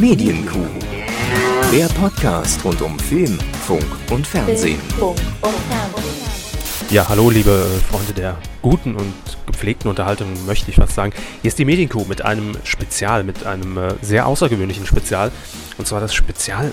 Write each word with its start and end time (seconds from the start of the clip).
Medienkuh. 0.00 0.64
Der 1.72 1.86
Podcast 1.86 2.64
rund 2.64 2.80
um 2.82 2.96
Film, 3.00 3.36
Funk 3.66 3.84
und 4.10 4.24
Fernsehen. 4.24 4.78
Ja, 6.88 7.08
hallo 7.08 7.30
liebe 7.30 7.66
Freunde 7.90 8.12
der 8.12 8.38
guten 8.62 8.94
und 8.94 9.12
gepflegten 9.46 9.90
Unterhaltung, 9.90 10.28
möchte 10.46 10.70
ich 10.70 10.78
was 10.78 10.94
sagen. 10.94 11.12
Hier 11.42 11.48
ist 11.48 11.58
die 11.58 11.64
Medienkuh 11.64 12.04
mit 12.04 12.24
einem 12.24 12.56
Spezial, 12.62 13.24
mit 13.24 13.44
einem 13.44 13.76
äh, 13.76 13.94
sehr 14.00 14.28
außergewöhnlichen 14.28 14.86
Spezial. 14.86 15.32
Und 15.78 15.88
zwar 15.88 16.00
das 16.00 16.14
Spezial 16.14 16.72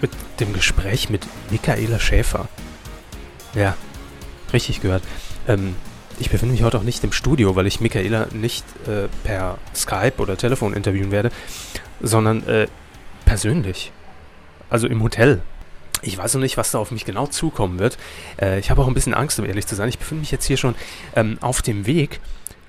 mit 0.00 0.10
dem 0.40 0.52
Gespräch 0.52 1.08
mit 1.08 1.24
Michaela 1.50 2.00
Schäfer. 2.00 2.48
Ja, 3.54 3.76
richtig 4.52 4.80
gehört. 4.80 5.04
Ähm, 5.46 5.76
ich 6.18 6.30
befinde 6.30 6.52
mich 6.52 6.62
heute 6.62 6.78
auch 6.78 6.82
nicht 6.82 7.04
im 7.04 7.12
Studio, 7.12 7.54
weil 7.56 7.66
ich 7.66 7.80
Michaela 7.80 8.26
nicht 8.32 8.64
äh, 8.88 9.06
per 9.22 9.58
Skype 9.74 10.14
oder 10.16 10.36
Telefon 10.36 10.72
interviewen 10.72 11.10
werde, 11.10 11.30
sondern 12.00 12.46
äh, 12.46 12.66
persönlich. 13.24 13.92
Also 14.70 14.86
im 14.86 15.02
Hotel. 15.02 15.42
Ich 16.02 16.18
weiß 16.18 16.34
noch 16.34 16.40
nicht, 16.40 16.56
was 16.56 16.70
da 16.70 16.78
auf 16.78 16.90
mich 16.90 17.04
genau 17.04 17.26
zukommen 17.26 17.78
wird. 17.78 17.98
Äh, 18.40 18.58
ich 18.58 18.70
habe 18.70 18.82
auch 18.82 18.88
ein 18.88 18.94
bisschen 18.94 19.14
Angst, 19.14 19.38
um 19.38 19.46
ehrlich 19.46 19.66
zu 19.66 19.74
sein. 19.74 19.88
Ich 19.88 19.98
befinde 19.98 20.20
mich 20.20 20.30
jetzt 20.30 20.44
hier 20.44 20.56
schon 20.56 20.74
ähm, 21.14 21.38
auf 21.40 21.62
dem 21.62 21.86
Weg 21.86 22.20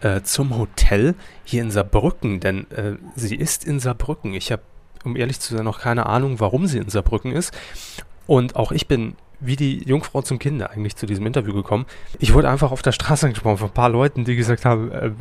äh, 0.01 0.21
zum 0.21 0.57
Hotel 0.57 1.15
hier 1.43 1.61
in 1.61 1.71
Saarbrücken, 1.71 2.39
denn 2.39 2.69
äh, 2.71 2.95
sie 3.15 3.35
ist 3.35 3.65
in 3.65 3.79
Saarbrücken. 3.79 4.33
Ich 4.33 4.51
habe, 4.51 4.61
um 5.03 5.15
ehrlich 5.15 5.39
zu 5.39 5.55
sein, 5.55 5.65
noch 5.65 5.79
keine 5.79 6.05
Ahnung, 6.05 6.39
warum 6.39 6.67
sie 6.67 6.77
in 6.77 6.89
Saarbrücken 6.89 7.31
ist. 7.31 7.53
Und 8.27 8.55
auch 8.55 8.71
ich 8.71 8.87
bin 8.87 9.15
wie 9.39 9.55
die 9.55 9.83
Jungfrau 9.83 10.21
zum 10.21 10.39
Kinder 10.39 10.71
eigentlich 10.71 10.95
zu 10.95 11.05
diesem 11.05 11.25
Interview 11.25 11.53
gekommen. 11.53 11.85
Ich 12.19 12.33
wurde 12.33 12.49
einfach 12.49 12.71
auf 12.71 12.81
der 12.81 12.91
Straße 12.91 13.27
angesprochen 13.27 13.57
von 13.57 13.69
ein 13.69 13.73
paar 13.73 13.89
Leuten, 13.89 14.25
die 14.25 14.35
gesagt 14.35 14.65
haben, 14.65 14.91
äh, 14.91 15.11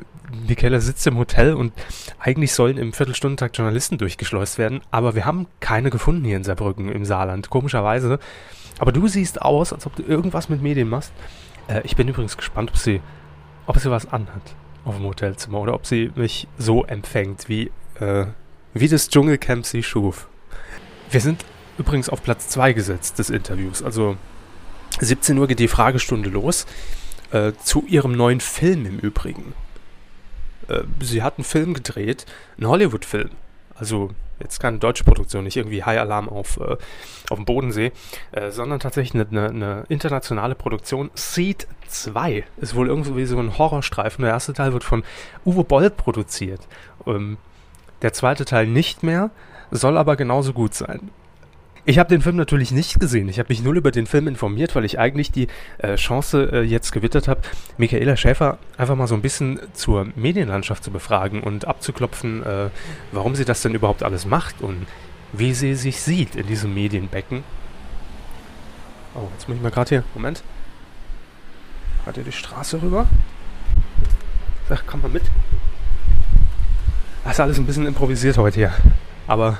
Michaela 0.48 0.80
sitzt 0.80 1.06
im 1.06 1.18
Hotel 1.18 1.54
und 1.54 1.72
eigentlich 2.18 2.52
sollen 2.52 2.78
im 2.78 2.92
Viertelstundentakt 2.92 3.56
Journalisten 3.56 3.98
durchgeschleust 3.98 4.58
werden, 4.58 4.80
aber 4.90 5.14
wir 5.14 5.24
haben 5.24 5.46
keine 5.60 5.90
gefunden 5.90 6.24
hier 6.24 6.36
in 6.36 6.44
Saarbrücken 6.44 6.90
im 6.90 7.04
Saarland, 7.04 7.50
komischerweise. 7.50 8.18
Aber 8.78 8.92
du 8.92 9.06
siehst 9.08 9.40
aus, 9.42 9.72
als 9.72 9.86
ob 9.86 9.96
du 9.96 10.02
irgendwas 10.02 10.48
mit 10.48 10.62
Medien 10.62 10.88
machst. 10.88 11.12
Äh, 11.68 11.82
ich 11.84 11.96
bin 11.96 12.08
übrigens 12.08 12.36
gespannt, 12.36 12.70
ob 12.70 12.76
sie, 12.76 13.00
ob 13.66 13.78
sie 13.78 13.90
was 13.90 14.10
anhat 14.12 14.54
auf 14.84 14.96
dem 14.96 15.04
Hotelzimmer 15.04 15.60
oder 15.60 15.74
ob 15.74 15.86
sie 15.86 16.12
mich 16.14 16.46
so 16.58 16.84
empfängt, 16.84 17.48
wie, 17.48 17.70
äh, 18.00 18.26
wie 18.72 18.88
das 18.88 19.08
Dschungelcamp 19.08 19.66
sie 19.66 19.82
schuf. 19.82 20.28
Wir 21.10 21.20
sind 21.20 21.44
übrigens 21.78 22.08
auf 22.08 22.22
Platz 22.22 22.48
2 22.48 22.72
gesetzt 22.72 23.18
des 23.18 23.30
Interviews. 23.30 23.82
Also 23.82 24.16
17 25.00 25.36
Uhr 25.38 25.46
geht 25.46 25.58
die 25.58 25.68
Fragestunde 25.68 26.30
los. 26.30 26.66
Äh, 27.32 27.52
zu 27.62 27.84
ihrem 27.86 28.12
neuen 28.12 28.40
Film 28.40 28.86
im 28.86 28.98
Übrigen. 29.00 29.52
Äh, 30.68 30.82
sie 31.00 31.22
hat 31.22 31.38
einen 31.38 31.44
Film 31.44 31.74
gedreht, 31.74 32.24
einen 32.56 32.68
Hollywood-Film. 32.68 33.30
Also 33.74 34.10
jetzt 34.40 34.60
keine 34.60 34.78
deutsche 34.78 35.04
Produktion, 35.04 35.44
nicht 35.44 35.56
irgendwie 35.56 35.82
High 35.82 35.98
Alarm 35.98 36.28
auf, 36.28 36.58
äh, 36.58 36.76
auf 37.30 37.36
dem 37.36 37.44
Bodensee, 37.44 37.92
äh, 38.32 38.50
sondern 38.50 38.78
tatsächlich 38.78 39.26
eine, 39.28 39.48
eine, 39.48 39.84
internationale 39.88 40.54
Produktion. 40.54 41.10
Seed 41.14 41.66
2 41.88 42.44
ist 42.58 42.74
wohl 42.74 42.88
irgendwie 42.88 43.26
so 43.26 43.38
ein 43.38 43.58
Horrorstreifen. 43.58 44.22
Der 44.22 44.32
erste 44.32 44.52
Teil 44.52 44.72
wird 44.72 44.84
von 44.84 45.02
Uwe 45.44 45.64
Boll 45.64 45.90
produziert. 45.90 46.60
Ähm, 47.06 47.38
der 48.02 48.12
zweite 48.12 48.44
Teil 48.44 48.66
nicht 48.66 49.02
mehr, 49.02 49.30
soll 49.70 49.98
aber 49.98 50.16
genauso 50.16 50.52
gut 50.52 50.74
sein. 50.74 51.10
Ich 51.88 52.00
habe 52.00 52.08
den 52.08 52.20
Film 52.20 52.34
natürlich 52.34 52.72
nicht 52.72 52.98
gesehen. 52.98 53.28
Ich 53.28 53.38
habe 53.38 53.48
mich 53.48 53.62
null 53.62 53.76
über 53.76 53.92
den 53.92 54.08
Film 54.08 54.26
informiert, 54.26 54.74
weil 54.74 54.84
ich 54.84 54.98
eigentlich 54.98 55.30
die 55.30 55.46
äh, 55.78 55.94
Chance 55.94 56.50
äh, 56.52 56.62
jetzt 56.62 56.90
gewittert 56.90 57.28
habe, 57.28 57.42
Michaela 57.78 58.16
Schäfer 58.16 58.58
einfach 58.76 58.96
mal 58.96 59.06
so 59.06 59.14
ein 59.14 59.22
bisschen 59.22 59.60
zur 59.72 60.08
Medienlandschaft 60.16 60.82
zu 60.82 60.90
befragen 60.90 61.44
und 61.44 61.64
abzuklopfen, 61.64 62.42
äh, 62.44 62.70
warum 63.12 63.36
sie 63.36 63.44
das 63.44 63.62
denn 63.62 63.72
überhaupt 63.72 64.02
alles 64.02 64.26
macht 64.26 64.62
und 64.62 64.84
wie 65.32 65.54
sie 65.54 65.76
sich 65.76 66.00
sieht 66.00 66.34
in 66.34 66.48
diesem 66.48 66.74
Medienbecken. 66.74 67.44
Oh, 69.14 69.28
jetzt 69.34 69.46
muss 69.46 69.56
ich 69.56 69.62
mal 69.62 69.70
gerade 69.70 69.88
hier. 69.88 70.04
Moment. 70.12 70.42
Hat 72.04 72.18
er 72.18 72.24
die 72.24 72.32
Straße 72.32 72.82
rüber? 72.82 73.06
Ach, 74.70 74.82
komm 74.88 75.02
mal 75.02 75.10
mit. 75.10 75.22
Das 77.22 77.34
ist 77.34 77.40
alles 77.40 77.58
ein 77.58 77.66
bisschen 77.66 77.86
improvisiert 77.86 78.38
heute 78.38 78.56
hier. 78.56 78.72
Aber 79.28 79.58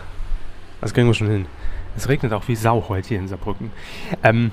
das 0.81 0.93
kriegen 0.93 1.07
wir 1.07 1.15
schon 1.15 1.31
hin. 1.31 1.47
Es 1.97 2.09
regnet 2.09 2.33
auch 2.33 2.47
wie 2.49 2.57
Sau 2.57 2.87
heute 2.89 3.09
hier 3.09 3.19
in 3.19 3.29
Saarbrücken. 3.29 3.71
Ähm, 4.23 4.53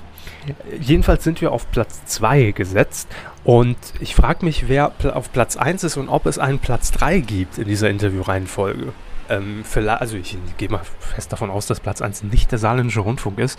jedenfalls 0.80 1.24
sind 1.24 1.40
wir 1.40 1.52
auf 1.52 1.70
Platz 1.70 2.04
2 2.06 2.52
gesetzt 2.52 3.08
und 3.44 3.76
ich 4.00 4.14
frage 4.14 4.44
mich, 4.44 4.68
wer 4.68 4.92
auf 5.14 5.32
Platz 5.32 5.56
1 5.56 5.84
ist 5.84 5.96
und 5.96 6.08
ob 6.08 6.26
es 6.26 6.38
einen 6.38 6.58
Platz 6.58 6.90
3 6.92 7.20
gibt 7.20 7.58
in 7.58 7.68
dieser 7.68 7.90
Interviewreihenfolge. 7.90 8.92
Ähm, 9.28 9.64
also 9.86 10.16
ich 10.16 10.38
gehe 10.56 10.68
mal 10.68 10.82
fest 10.98 11.32
davon 11.32 11.50
aus, 11.50 11.66
dass 11.66 11.80
Platz 11.80 12.00
1 12.02 12.24
nicht 12.24 12.50
der 12.50 12.58
saarländische 12.58 13.00
Rundfunk 13.00 13.38
ist, 13.38 13.58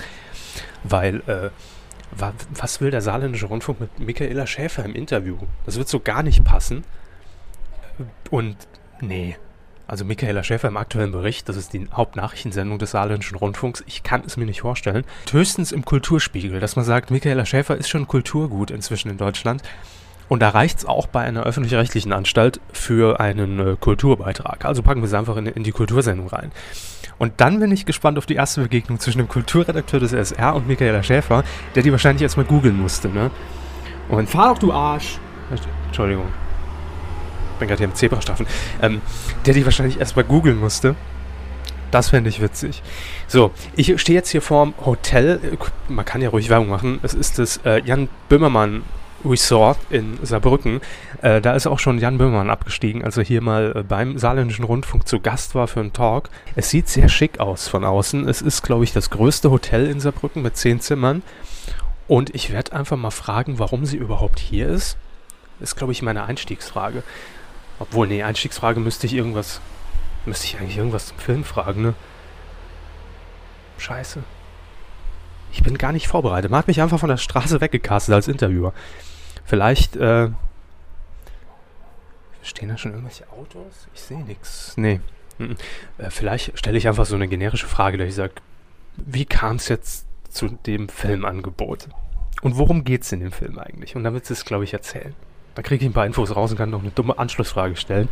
weil 0.83 1.21
äh, 1.27 1.49
was 2.51 2.81
will 2.81 2.91
der 2.91 3.01
saarländische 3.01 3.47
Rundfunk 3.47 3.79
mit 3.79 3.99
Michaela 3.99 4.47
Schäfer 4.47 4.85
im 4.85 4.95
Interview? 4.95 5.37
Das 5.65 5.77
wird 5.77 5.89
so 5.89 5.99
gar 5.99 6.23
nicht 6.23 6.43
passen. 6.43 6.83
Und 8.29 8.55
nee, 9.01 9.35
also 9.87 10.05
Michaela 10.05 10.43
Schäfer 10.43 10.67
im 10.67 10.77
aktuellen 10.77 11.11
Bericht, 11.11 11.47
das 11.49 11.57
ist 11.57 11.73
die 11.73 11.87
Hauptnachrichtensendung 11.93 12.79
des 12.79 12.91
Saarländischen 12.91 13.37
Rundfunks, 13.37 13.83
ich 13.87 14.03
kann 14.03 14.23
es 14.25 14.37
mir 14.37 14.45
nicht 14.45 14.61
vorstellen. 14.61 15.03
Höchstens 15.31 15.71
im 15.71 15.85
Kulturspiegel, 15.85 16.59
dass 16.59 16.75
man 16.75 16.85
sagt, 16.85 17.11
Michaela 17.11 17.45
Schäfer 17.45 17.75
ist 17.75 17.89
schon 17.89 18.07
Kulturgut 18.07 18.71
inzwischen 18.71 19.09
in 19.09 19.17
Deutschland. 19.17 19.61
Und 20.27 20.41
da 20.41 20.49
reicht 20.49 20.79
es 20.79 20.85
auch 20.85 21.05
bei 21.05 21.21
einer 21.21 21.43
öffentlich-rechtlichen 21.43 22.11
Anstalt 22.11 22.59
für 22.73 23.19
einen 23.19 23.59
äh, 23.59 23.75
Kulturbeitrag. 23.79 24.65
Also 24.65 24.81
packen 24.81 25.01
wir 25.01 25.07
es 25.07 25.13
einfach 25.13 25.37
in, 25.37 25.45
in, 25.45 25.63
die 25.63 25.71
Kultursendung 25.71 26.27
rein. 26.27 26.51
Und 27.19 27.33
dann 27.37 27.59
bin 27.59 27.71
ich 27.71 27.85
gespannt 27.85 28.17
auf 28.17 28.25
die 28.25 28.33
erste 28.33 28.61
Begegnung 28.61 28.99
zwischen 28.99 29.19
dem 29.19 29.27
Kulturredakteur 29.27 29.99
des 29.99 30.13
SR 30.13 30.55
und 30.55 30.67
Michaela 30.67 31.03
Schäfer, 31.03 31.43
der 31.75 31.83
die 31.83 31.91
wahrscheinlich 31.91 32.23
erstmal 32.23 32.47
googeln 32.47 32.75
musste. 32.75 33.07
Ne? 33.09 33.29
Und 34.09 34.27
fahr 34.27 34.53
doch, 34.53 34.57
du 34.57 34.73
Arsch! 34.73 35.19
Entschuldigung 35.85 36.25
bin 37.57 37.67
gerade 37.67 37.79
hier 37.79 37.87
im 37.87 37.95
Zebrastreifen, 37.95 38.47
ähm, 38.81 39.01
der 39.45 39.53
die 39.53 39.65
wahrscheinlich 39.65 39.99
erstmal 39.99 40.25
googeln 40.25 40.59
musste. 40.59 40.95
Das 41.91 42.09
fände 42.09 42.29
ich 42.29 42.41
witzig. 42.41 42.81
So, 43.27 43.51
ich 43.75 43.99
stehe 44.01 44.17
jetzt 44.17 44.29
hier 44.29 44.41
vorm 44.41 44.73
Hotel. 44.85 45.39
Man 45.87 46.03
kann 46.03 46.21
ja 46.21 46.29
ruhig 46.29 46.49
Werbung 46.49 46.67
machen. 46.67 46.99
Es 47.03 47.13
ist 47.13 47.39
das 47.39 47.57
äh, 47.65 47.81
Jan 47.85 48.09
Böhmermann 48.27 48.83
Resort 49.23 49.77
in 49.89 50.17
Saarbrücken. 50.21 50.81
Äh, 51.21 51.41
da 51.41 51.53
ist 51.53 51.67
auch 51.67 51.79
schon 51.79 51.99
Jan 51.99 52.17
Böhmermann 52.17 52.49
abgestiegen, 52.49 53.03
als 53.03 53.17
er 53.17 53.23
hier 53.23 53.41
mal 53.41 53.73
äh, 53.75 53.83
beim 53.83 54.17
Saarländischen 54.17 54.65
Rundfunk 54.65 55.07
zu 55.07 55.19
Gast 55.19 55.55
war 55.55 55.67
für 55.67 55.79
einen 55.79 55.93
Talk. 55.93 56.29
Es 56.55 56.69
sieht 56.69 56.89
sehr 56.89 57.09
schick 57.09 57.39
aus 57.39 57.67
von 57.67 57.83
außen. 57.83 58.27
Es 58.27 58.41
ist, 58.41 58.61
glaube 58.61 58.83
ich, 58.83 58.93
das 58.93 59.09
größte 59.09 59.49
Hotel 59.51 59.87
in 59.89 59.99
Saarbrücken 59.99 60.41
mit 60.41 60.57
zehn 60.57 60.79
Zimmern. 60.79 61.23
Und 62.07 62.35
ich 62.35 62.51
werde 62.51 62.73
einfach 62.73 62.97
mal 62.97 63.11
fragen, 63.11 63.57
warum 63.57 63.85
sie 63.85 63.97
überhaupt 63.97 64.39
hier 64.39 64.67
ist. 64.67 64.97
Das 65.59 65.69
ist, 65.69 65.75
glaube 65.75 65.93
ich, 65.93 66.01
meine 66.01 66.25
Einstiegsfrage. 66.25 67.03
Obwohl, 67.79 68.07
nee, 68.07 68.23
Einstiegsfrage 68.23 68.79
müsste 68.79 69.07
ich 69.07 69.13
irgendwas. 69.13 69.61
Müsste 70.25 70.45
ich 70.45 70.57
eigentlich 70.57 70.77
irgendwas 70.77 71.07
zum 71.07 71.17
Film 71.19 71.43
fragen, 71.43 71.81
ne? 71.81 71.93
Scheiße. 73.77 74.23
Ich 75.51 75.63
bin 75.63 75.77
gar 75.77 75.91
nicht 75.91 76.07
vorbereitet. 76.07 76.51
Man 76.51 76.57
hat 76.59 76.67
mich 76.67 76.81
einfach 76.81 76.99
von 76.99 77.09
der 77.09 77.17
Straße 77.17 77.61
weggecastet 77.61 78.13
als 78.13 78.27
Interviewer. 78.27 78.73
Vielleicht, 79.45 79.95
äh. 79.95 80.29
Stehen 82.41 82.69
da 82.69 82.77
schon 82.77 82.91
irgendwelche 82.91 83.29
Autos? 83.31 83.87
Ich 83.93 84.01
sehe 84.01 84.23
nichts. 84.23 84.73
Nee. 84.77 84.99
Mhm. 85.37 85.57
Äh, 85.97 86.09
vielleicht 86.09 86.57
stelle 86.57 86.77
ich 86.77 86.87
einfach 86.87 87.05
so 87.05 87.15
eine 87.15 87.27
generische 87.27 87.67
Frage, 87.67 87.97
dass 87.97 88.07
ich 88.07 88.15
sage, 88.15 88.33
wie 88.97 89.25
kam 89.25 89.57
es 89.57 89.67
jetzt 89.67 90.05
zu 90.29 90.49
dem 90.49 90.89
Filmangebot? 90.89 91.89
Und 92.41 92.57
worum 92.57 92.83
geht 92.83 93.03
es 93.03 93.11
in 93.11 93.21
dem 93.21 93.31
Film 93.31 93.57
eigentlich? 93.59 93.95
Und 93.95 94.03
dann 94.03 94.13
wird 94.13 94.29
es, 94.29 94.45
glaube 94.45 94.63
ich, 94.63 94.73
erzählen. 94.73 95.15
Da 95.55 95.61
kriege 95.61 95.85
ich 95.85 95.89
ein 95.89 95.93
paar 95.93 96.05
Infos 96.05 96.35
raus 96.35 96.51
und 96.51 96.57
kann 96.57 96.69
noch 96.69 96.81
eine 96.81 96.91
dumme 96.91 97.17
Anschlussfrage 97.17 97.77
stellen. 97.77 98.09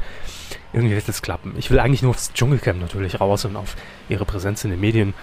Irgendwie 0.72 0.96
wird 0.96 1.08
es 1.10 1.22
klappen. 1.22 1.54
Ich 1.58 1.70
will 1.70 1.80
eigentlich 1.80 2.02
nur 2.02 2.12
aufs 2.12 2.32
Dschungelcamp 2.34 2.80
natürlich 2.80 3.20
raus 3.20 3.44
und 3.44 3.58
auf 3.58 3.76
ihre 4.08 4.24
Präsenz 4.24 4.64
in 4.64 4.72
den 4.72 4.80
Medien 4.80 5.14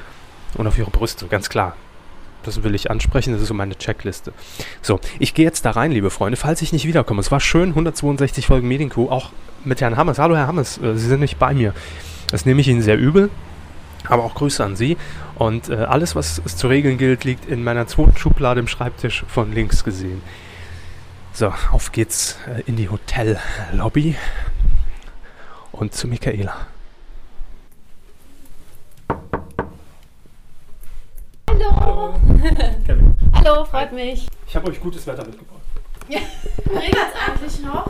und 0.55 0.67
auf 0.67 0.77
ihre 0.77 0.91
Brüste, 0.91 1.27
ganz 1.27 1.49
klar. 1.49 1.77
Das 2.43 2.63
will 2.63 2.75
ich 2.75 2.91
ansprechen, 2.91 3.33
das 3.33 3.43
ist 3.43 3.49
so 3.49 3.55
meine 3.55 3.77
Checkliste. 3.77 4.33
So, 4.83 5.01
ich 5.19 5.35
gehe 5.35 5.45
jetzt 5.45 5.65
da 5.65 5.73
rein, 5.73 5.93
liebe 5.93 6.11
Freunde, 6.11 6.37
falls 6.37 6.63
ich 6.63 6.73
nicht 6.73 6.87
wiederkomme. 6.87 7.21
Es 7.21 7.31
war 7.31 7.41
schön, 7.41 7.71
162 7.71 8.47
Folgen 8.47 8.69
Medienkuh, 8.69 9.11
auch 9.11 9.31
mit 9.65 9.81
Herrn 9.81 9.97
Hammers. 9.97 10.19
Hallo, 10.19 10.37
Herr 10.37 10.47
Hammers, 10.47 10.79
äh, 10.79 10.97
Sie 10.97 11.07
sind 11.07 11.21
nicht 11.21 11.39
bei 11.39 11.55
mir. 11.55 11.75
Das 12.31 12.47
nehme 12.47 12.61
ich 12.61 12.69
Ihnen 12.69 12.83
sehr 12.83 12.99
übel, 12.99 13.31
aber 14.09 14.25
auch 14.25 14.35
Grüße 14.35 14.63
an 14.65 14.77
Sie. 14.77 14.97
Und 15.37 15.69
äh, 15.69 15.75
alles, 15.75 16.17
was 16.17 16.41
es 16.45 16.57
zu 16.57 16.69
regeln 16.69 16.97
gilt, 16.99 17.25
liegt 17.25 17.47
in 17.47 17.65
meiner 17.65 17.87
zweiten 17.87 18.17
Schublade 18.17 18.61
im 18.61 18.69
Schreibtisch 18.69 19.25
von 19.29 19.53
links 19.53 19.85
gesehen. 19.85 20.23
So, 21.33 21.53
auf 21.73 21.93
geht's 21.93 22.37
äh, 22.47 22.63
in 22.67 22.77
die 22.77 22.89
Hotellobby 22.89 24.17
und 25.73 25.95
zu 25.95 26.07
Michaela. 26.07 26.67
Hallo! 31.49 32.15
Kevin. 32.87 33.15
Hallo, 33.35 33.65
freut 33.65 33.93
mich. 33.93 34.27
Ich 34.47 34.57
habe 34.57 34.69
euch 34.71 34.81
gutes 34.81 35.07
Wetter 35.07 35.25
mitgebracht. 35.25 35.61
Ja. 36.09 36.19
Regnet 36.67 36.95
es 36.95 37.29
eigentlich 37.29 37.61
noch? 37.61 37.87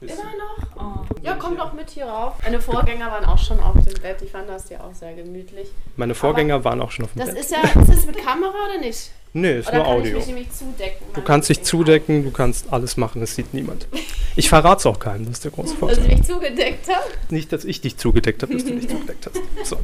Immer 0.00 0.12
noch? 0.12 1.04
Ja, 1.22 1.36
komm 1.38 1.56
doch 1.56 1.72
mit 1.72 1.88
hier 1.90 2.04
rauf. 2.06 2.34
Meine 2.44 2.60
Vorgänger 2.60 3.10
waren 3.10 3.24
auch 3.24 3.38
schon 3.38 3.58
auf 3.60 3.72
dem 3.82 3.94
Bett. 4.02 4.20
Ich 4.22 4.30
fand 4.30 4.48
das 4.48 4.68
ja 4.68 4.80
auch 4.80 4.92
sehr 4.92 5.14
gemütlich. 5.14 5.68
Meine 5.96 6.14
Vorgänger 6.14 6.62
waren 6.64 6.82
auch 6.82 6.90
schon 6.90 7.06
auf 7.06 7.12
dem 7.14 7.20
Das 7.20 7.30
Bett. 7.30 7.38
ist 7.38 7.50
ja, 7.50 7.62
ist 7.62 7.88
das 7.88 8.06
mit 8.06 8.18
Kamera 8.18 8.52
oder 8.68 8.78
nicht? 8.80 9.10
Nee, 9.34 9.58
ist 9.58 9.68
Oder 9.68 9.76
nur 9.76 9.84
kann 9.84 9.94
Audio. 9.94 10.10
ich 10.12 10.14
mich 10.14 10.26
nämlich 10.26 10.52
zudecken? 10.52 11.06
Du 11.12 11.20
kannst 11.22 11.48
dich 11.50 11.62
zudecken, 11.62 12.24
du 12.24 12.30
kannst 12.30 12.72
alles 12.72 12.96
machen, 12.96 13.20
das 13.20 13.34
sieht 13.34 13.52
niemand. 13.54 13.86
Ich 14.36 14.48
verrate 14.48 14.80
es 14.80 14.86
auch 14.86 14.98
keinem, 14.98 15.26
das 15.26 15.34
ist 15.34 15.44
der 15.44 15.52
große 15.52 15.68
Dass 15.74 15.78
Vorteil. 15.78 16.10
ich 16.10 16.18
mich 16.18 16.22
zugedeckt 16.26 16.88
habe? 16.88 17.04
Nicht, 17.30 17.52
dass 17.52 17.64
ich 17.64 17.80
dich 17.80 17.98
zugedeckt 17.98 18.42
habe, 18.42 18.52
dass 18.54 18.64
du 18.64 18.72
dich 18.74 18.88
zugedeckt 18.88 19.26
hast. 19.26 19.68
So. 19.68 19.76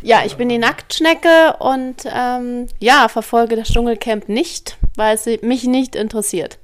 Ja, 0.00 0.22
ich 0.24 0.36
bin 0.36 0.48
die 0.48 0.58
Nacktschnecke 0.58 1.56
und 1.58 2.04
ähm, 2.06 2.68
ja, 2.78 3.08
verfolge 3.08 3.56
das 3.56 3.72
Dschungelcamp 3.72 4.28
nicht, 4.28 4.78
weil 4.94 5.16
es 5.16 5.26
mich 5.42 5.64
nicht 5.64 5.96
interessiert. 5.96 6.58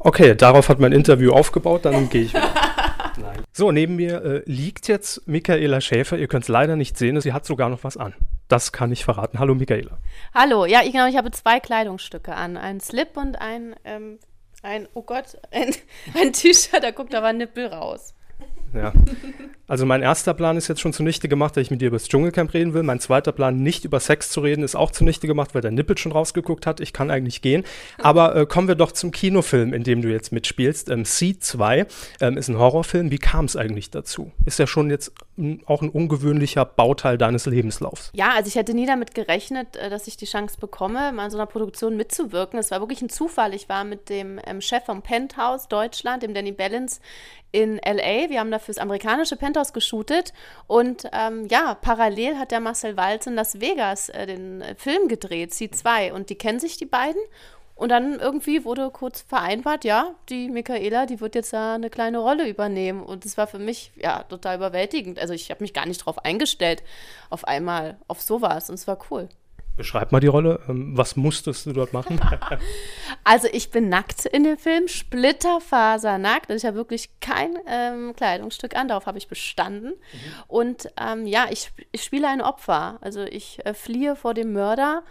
Okay, 0.00 0.34
darauf 0.34 0.68
hat 0.68 0.80
mein 0.80 0.90
Interview 0.90 1.30
aufgebaut, 1.30 1.84
dann 1.84 2.08
gehe 2.08 2.22
ich 2.22 2.34
wieder. 2.34 2.52
Nein. 3.20 3.44
So, 3.52 3.70
neben 3.70 3.94
mir 3.94 4.24
äh, 4.24 4.42
liegt 4.46 4.88
jetzt 4.88 5.28
Michaela 5.28 5.80
Schäfer. 5.80 6.18
Ihr 6.18 6.26
könnt 6.26 6.44
es 6.44 6.48
leider 6.48 6.74
nicht 6.74 6.98
sehen, 6.98 7.20
sie 7.20 7.32
hat 7.32 7.46
sogar 7.46 7.68
noch 7.68 7.84
was 7.84 7.96
an. 7.96 8.14
Das 8.52 8.70
kann 8.70 8.92
ich 8.92 9.06
verraten. 9.06 9.38
Hallo 9.38 9.54
Michaela. 9.54 9.96
Hallo, 10.34 10.66
ja, 10.66 10.82
ich, 10.82 10.92
genau, 10.92 11.06
ich 11.06 11.16
habe 11.16 11.30
zwei 11.30 11.58
Kleidungsstücke 11.58 12.34
an. 12.34 12.58
Ein 12.58 12.80
Slip 12.80 13.16
und 13.16 13.36
ein, 13.36 13.74
ähm, 13.82 14.18
ein 14.62 14.86
oh 14.92 15.00
Gott, 15.00 15.38
ein, 15.50 15.74
ein 16.14 16.34
T-Shirt, 16.34 16.82
da 16.82 16.90
guckt 16.90 17.14
aber 17.14 17.28
ein 17.28 17.38
Nippel 17.38 17.68
raus. 17.68 18.12
Ja. 18.74 18.92
Also 19.72 19.86
mein 19.86 20.02
erster 20.02 20.34
Plan 20.34 20.58
ist 20.58 20.68
jetzt 20.68 20.82
schon 20.82 20.92
zunichte 20.92 21.28
gemacht, 21.28 21.56
dass 21.56 21.62
ich 21.62 21.70
mit 21.70 21.80
dir 21.80 21.88
über 21.88 21.96
das 21.96 22.06
Dschungelcamp 22.06 22.52
reden 22.52 22.74
will. 22.74 22.82
Mein 22.82 23.00
zweiter 23.00 23.32
Plan, 23.32 23.56
nicht 23.56 23.86
über 23.86 24.00
Sex 24.00 24.28
zu 24.28 24.42
reden, 24.42 24.64
ist 24.64 24.74
auch 24.74 24.90
zunichte 24.90 25.26
gemacht, 25.26 25.54
weil 25.54 25.62
der 25.62 25.70
Nippel 25.70 25.96
schon 25.96 26.12
rausgeguckt 26.12 26.66
hat. 26.66 26.80
Ich 26.80 26.92
kann 26.92 27.10
eigentlich 27.10 27.40
gehen. 27.40 27.64
Aber 27.96 28.36
äh, 28.36 28.44
kommen 28.44 28.68
wir 28.68 28.74
doch 28.74 28.92
zum 28.92 29.12
Kinofilm, 29.12 29.72
in 29.72 29.82
dem 29.82 30.02
du 30.02 30.10
jetzt 30.10 30.30
mitspielst. 30.30 30.90
Ähm, 30.90 31.04
C2 31.04 31.86
ähm, 32.20 32.36
ist 32.36 32.48
ein 32.48 32.58
Horrorfilm. 32.58 33.10
Wie 33.10 33.16
kam 33.16 33.46
es 33.46 33.56
eigentlich 33.56 33.90
dazu? 33.90 34.30
Ist 34.44 34.58
ja 34.58 34.66
schon 34.66 34.90
jetzt 34.90 35.10
auch 35.64 35.80
ein 35.80 35.88
ungewöhnlicher 35.88 36.66
Bauteil 36.66 37.16
deines 37.16 37.46
Lebenslaufs. 37.46 38.10
Ja, 38.14 38.32
also 38.36 38.48
ich 38.48 38.56
hätte 38.56 38.74
nie 38.74 38.84
damit 38.84 39.14
gerechnet, 39.14 39.76
äh, 39.76 39.88
dass 39.88 40.06
ich 40.06 40.18
die 40.18 40.26
Chance 40.26 40.58
bekomme, 40.60 41.12
mal 41.12 41.24
an 41.24 41.30
so 41.30 41.38
einer 41.38 41.46
Produktion 41.46 41.96
mitzuwirken. 41.96 42.58
Es 42.58 42.70
war 42.70 42.80
wirklich 42.80 43.00
ein 43.00 43.08
Zufall. 43.08 43.54
Ich 43.54 43.70
war 43.70 43.84
mit 43.84 44.10
dem 44.10 44.38
ähm, 44.44 44.60
Chef 44.60 44.84
vom 44.84 45.00
Penthouse 45.00 45.68
Deutschland, 45.68 46.22
dem 46.22 46.34
Danny 46.34 46.52
Ballins, 46.52 47.00
in 47.52 47.78
LA. 47.84 48.30
Wir 48.30 48.40
haben 48.40 48.50
da 48.50 48.58
fürs 48.58 48.78
amerikanische 48.78 49.36
Penthouse 49.36 49.61
geshootet 49.72 50.32
und 50.66 51.08
ähm, 51.12 51.46
ja, 51.48 51.74
parallel 51.74 52.38
hat 52.38 52.50
der 52.50 52.60
Marcel 52.60 52.96
Walz 52.96 53.26
in 53.26 53.34
Las 53.34 53.60
Vegas 53.60 54.08
äh, 54.08 54.26
den 54.26 54.60
äh, 54.60 54.74
Film 54.74 55.06
gedreht, 55.06 55.52
C2 55.52 56.12
und 56.12 56.30
die 56.30 56.36
kennen 56.36 56.58
sich 56.58 56.76
die 56.76 56.86
beiden 56.86 57.22
und 57.74 57.88
dann 57.88 58.20
irgendwie 58.20 58.64
wurde 58.64 58.90
kurz 58.90 59.22
vereinbart, 59.22 59.84
ja, 59.84 60.14
die 60.28 60.48
Michaela, 60.48 61.06
die 61.06 61.20
wird 61.20 61.34
jetzt 61.34 61.52
da 61.52 61.74
eine 61.74 61.90
kleine 61.90 62.18
Rolle 62.18 62.48
übernehmen 62.48 63.02
und 63.02 63.24
das 63.24 63.36
war 63.36 63.46
für 63.46 63.58
mich 63.58 63.92
ja 63.96 64.22
total 64.24 64.56
überwältigend. 64.56 65.18
Also 65.18 65.34
ich 65.34 65.50
habe 65.50 65.64
mich 65.64 65.74
gar 65.74 65.86
nicht 65.86 66.04
drauf 66.04 66.24
eingestellt, 66.24 66.82
auf 67.30 67.44
einmal 67.44 67.98
auf 68.08 68.20
sowas 68.20 68.68
und 68.68 68.74
es 68.74 68.86
war 68.86 68.98
cool. 69.10 69.28
Beschreib 69.76 70.12
mal 70.12 70.20
die 70.20 70.26
Rolle. 70.26 70.60
Ähm, 70.68 70.96
was 70.96 71.16
musstest 71.16 71.66
du 71.66 71.72
dort 71.72 71.92
machen? 71.92 72.20
Also 73.24 73.46
ich 73.52 73.70
bin 73.70 73.88
nackt 73.88 74.26
in 74.26 74.42
dem 74.42 74.58
Film, 74.58 74.88
splitterfasernackt. 74.88 76.50
Ich 76.50 76.64
habe 76.64 76.76
wirklich 76.76 77.08
kein 77.20 77.56
ähm, 77.68 78.14
Kleidungsstück 78.16 78.74
an, 78.74 78.88
darauf 78.88 79.06
habe 79.06 79.16
ich 79.16 79.28
bestanden. 79.28 79.92
Und 80.48 80.88
ähm, 81.00 81.28
ja, 81.28 81.46
ich, 81.48 81.70
ich 81.92 82.02
spiele 82.02 82.26
ein 82.26 82.40
Opfer. 82.40 82.98
Also 83.00 83.22
ich 83.22 83.64
äh, 83.64 83.74
fliehe 83.74 84.16
vor 84.16 84.34
dem 84.34 84.52
Mörder. 84.52 85.04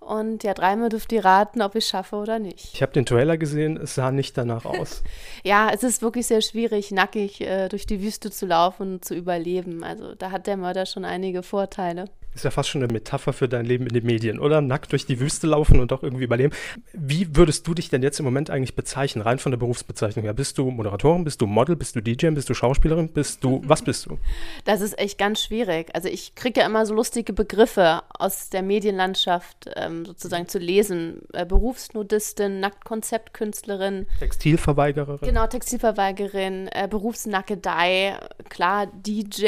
Und 0.00 0.42
ja, 0.42 0.54
dreimal 0.54 0.88
dürft 0.88 1.12
ihr 1.12 1.24
raten, 1.24 1.62
ob 1.62 1.76
ich 1.76 1.84
es 1.84 1.90
schaffe 1.90 2.16
oder 2.16 2.40
nicht. 2.40 2.74
Ich 2.74 2.82
habe 2.82 2.92
den 2.92 3.06
Trailer 3.06 3.38
gesehen, 3.38 3.76
es 3.76 3.94
sah 3.94 4.10
nicht 4.10 4.36
danach 4.36 4.64
aus. 4.64 5.04
Ja, 5.44 5.70
es 5.72 5.82
ist 5.82 6.02
wirklich 6.02 6.26
sehr 6.26 6.40
schwierig, 6.40 6.90
nackig 6.90 7.40
äh, 7.40 7.68
durch 7.68 7.86
die 7.86 8.00
Wüste 8.02 8.30
zu 8.30 8.46
laufen 8.46 8.94
und 8.94 9.04
zu 9.04 9.14
überleben. 9.14 9.84
Also 9.84 10.14
da 10.16 10.32
hat 10.32 10.48
der 10.48 10.56
Mörder 10.56 10.86
schon 10.86 11.04
einige 11.04 11.42
Vorteile. 11.44 12.06
Ist 12.34 12.44
ja 12.44 12.50
fast 12.50 12.70
schon 12.70 12.82
eine 12.82 12.90
Metapher 12.90 13.34
für 13.34 13.46
dein 13.46 13.66
Leben 13.66 13.86
in 13.86 13.92
den 13.92 14.06
Medien, 14.06 14.38
oder? 14.38 14.62
Nackt 14.62 14.92
durch 14.92 15.04
die 15.04 15.20
Wüste 15.20 15.46
laufen 15.46 15.80
und 15.80 15.92
auch 15.92 16.02
irgendwie 16.02 16.24
überleben. 16.24 16.54
Wie 16.94 17.36
würdest 17.36 17.66
du 17.66 17.74
dich 17.74 17.90
denn 17.90 18.02
jetzt 18.02 18.18
im 18.20 18.24
Moment 18.24 18.48
eigentlich 18.48 18.74
bezeichnen, 18.74 19.22
rein 19.22 19.38
von 19.38 19.52
der 19.52 19.58
Berufsbezeichnung 19.58 20.24
her? 20.24 20.32
Bist 20.32 20.56
du 20.56 20.70
Moderatorin, 20.70 21.24
bist 21.24 21.42
du 21.42 21.46
Model, 21.46 21.76
bist 21.76 21.94
du 21.94 22.00
DJ, 22.00 22.28
bist 22.30 22.48
du 22.48 22.54
Schauspielerin, 22.54 23.08
bist 23.08 23.44
du, 23.44 23.60
was 23.64 23.82
bist 23.82 24.06
du? 24.06 24.18
Das 24.64 24.80
ist 24.80 24.98
echt 24.98 25.18
ganz 25.18 25.42
schwierig. 25.42 25.90
Also 25.94 26.08
ich 26.08 26.34
kriege 26.34 26.60
ja 26.60 26.66
immer 26.66 26.86
so 26.86 26.94
lustige 26.94 27.34
Begriffe 27.34 28.02
aus 28.18 28.48
der 28.48 28.62
Medienlandschaft 28.62 29.70
ähm, 29.76 30.06
sozusagen 30.06 30.48
zu 30.48 30.58
lesen. 30.58 31.20
Äh, 31.34 31.44
Berufsnudistin, 31.44 32.60
Nacktkonzeptkünstlerin, 32.60 34.06
Textilverweigererin? 34.18 35.28
genau, 35.28 35.46
Textilverweigerin, 35.46 36.68
äh, 36.68 36.88
Berufsnackedei, 36.88 38.16
klar, 38.48 38.86
DJ, 38.86 39.44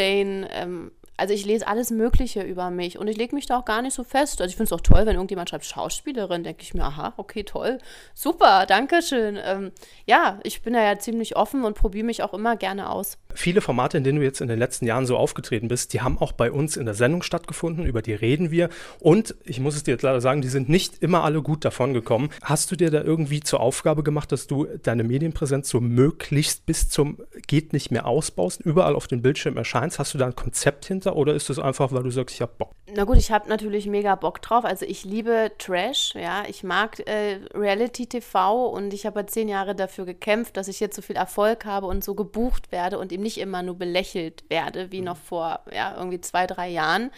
ähm, 0.50 0.90
also 1.16 1.32
ich 1.32 1.44
lese 1.44 1.66
alles 1.66 1.90
Mögliche 1.90 2.42
über 2.42 2.70
mich 2.70 2.98
und 2.98 3.08
ich 3.08 3.16
lege 3.16 3.34
mich 3.34 3.46
da 3.46 3.58
auch 3.58 3.64
gar 3.64 3.82
nicht 3.82 3.94
so 3.94 4.04
fest. 4.04 4.40
Also 4.40 4.50
ich 4.50 4.56
finde 4.56 4.64
es 4.64 4.72
auch 4.72 4.80
toll, 4.80 5.06
wenn 5.06 5.14
irgendjemand 5.14 5.50
schreibt 5.50 5.64
Schauspielerin, 5.64 6.42
denke 6.42 6.62
ich 6.62 6.74
mir, 6.74 6.84
aha, 6.84 7.14
okay, 7.16 7.44
toll, 7.44 7.78
super, 8.14 8.66
danke 8.66 9.02
schön. 9.02 9.38
Ähm, 9.42 9.72
ja, 10.06 10.40
ich 10.42 10.62
bin 10.62 10.72
da 10.72 10.82
ja 10.82 10.98
ziemlich 10.98 11.36
offen 11.36 11.64
und 11.64 11.76
probiere 11.76 12.06
mich 12.06 12.22
auch 12.22 12.34
immer 12.34 12.56
gerne 12.56 12.90
aus. 12.90 13.18
Viele 13.34 13.60
Formate, 13.60 13.98
in 13.98 14.04
denen 14.04 14.18
du 14.18 14.24
jetzt 14.24 14.40
in 14.40 14.48
den 14.48 14.58
letzten 14.58 14.86
Jahren 14.86 15.06
so 15.06 15.16
aufgetreten 15.16 15.68
bist, 15.68 15.92
die 15.92 16.00
haben 16.00 16.18
auch 16.18 16.32
bei 16.32 16.50
uns 16.50 16.76
in 16.76 16.86
der 16.86 16.94
Sendung 16.94 17.22
stattgefunden, 17.22 17.84
über 17.84 18.00
die 18.00 18.14
reden 18.14 18.50
wir. 18.50 18.68
Und 19.00 19.34
ich 19.44 19.60
muss 19.60 19.76
es 19.76 19.82
dir 19.82 19.92
jetzt 19.92 20.02
leider 20.02 20.20
sagen, 20.20 20.40
die 20.40 20.48
sind 20.48 20.68
nicht 20.68 21.02
immer 21.02 21.24
alle 21.24 21.42
gut 21.42 21.64
davon 21.64 21.92
gekommen. 21.92 22.30
Hast 22.42 22.70
du 22.70 22.76
dir 22.76 22.90
da 22.90 23.02
irgendwie 23.02 23.40
zur 23.40 23.60
Aufgabe 23.60 24.02
gemacht, 24.02 24.32
dass 24.32 24.46
du 24.46 24.66
deine 24.82 25.04
Medienpräsenz 25.04 25.68
so 25.68 25.80
möglichst 25.80 26.64
bis 26.66 26.88
zum 26.88 27.18
geht 27.46 27.72
nicht 27.72 27.90
mehr 27.90 28.06
ausbaust, 28.06 28.60
überall 28.60 28.94
auf 28.94 29.08
dem 29.08 29.20
Bildschirm 29.20 29.56
erscheinst? 29.56 29.98
Hast 29.98 30.14
du 30.14 30.18
da 30.18 30.26
ein 30.26 30.36
Konzept 30.36 30.86
hinter 30.86 31.16
oder 31.16 31.34
ist 31.34 31.50
es 31.50 31.58
einfach, 31.58 31.92
weil 31.92 32.04
du 32.04 32.10
sagst, 32.10 32.34
ich 32.34 32.42
hab 32.42 32.56
Bock? 32.58 32.70
Na 32.94 33.04
gut, 33.04 33.16
ich 33.16 33.32
habe 33.32 33.48
natürlich 33.48 33.86
mega 33.86 34.14
Bock 34.14 34.40
drauf. 34.40 34.64
Also 34.64 34.86
ich 34.86 35.04
liebe 35.04 35.50
Trash, 35.58 36.14
ja. 36.14 36.44
Ich 36.48 36.62
mag 36.62 37.00
äh, 37.08 37.40
Reality-TV 37.54 38.66
und 38.68 38.94
ich 38.94 39.06
habe 39.06 39.20
ja 39.20 39.26
zehn 39.26 39.48
Jahre 39.48 39.74
dafür 39.74 40.04
gekämpft, 40.04 40.56
dass 40.56 40.68
ich 40.68 40.78
jetzt 40.78 40.94
so 40.94 41.02
viel 41.02 41.16
Erfolg 41.16 41.64
habe 41.64 41.86
und 41.86 42.04
so 42.04 42.14
gebucht 42.14 42.70
werde 42.70 42.98
und 42.98 43.12
eben 43.12 43.23
nicht 43.24 43.38
immer 43.38 43.64
nur 43.64 43.76
belächelt 43.76 44.44
werde, 44.48 44.92
wie 44.92 45.00
noch 45.00 45.16
vor 45.16 45.60
ja, 45.72 45.96
irgendwie 45.96 46.20
zwei, 46.20 46.46
drei 46.46 46.68
Jahren. 46.68 47.10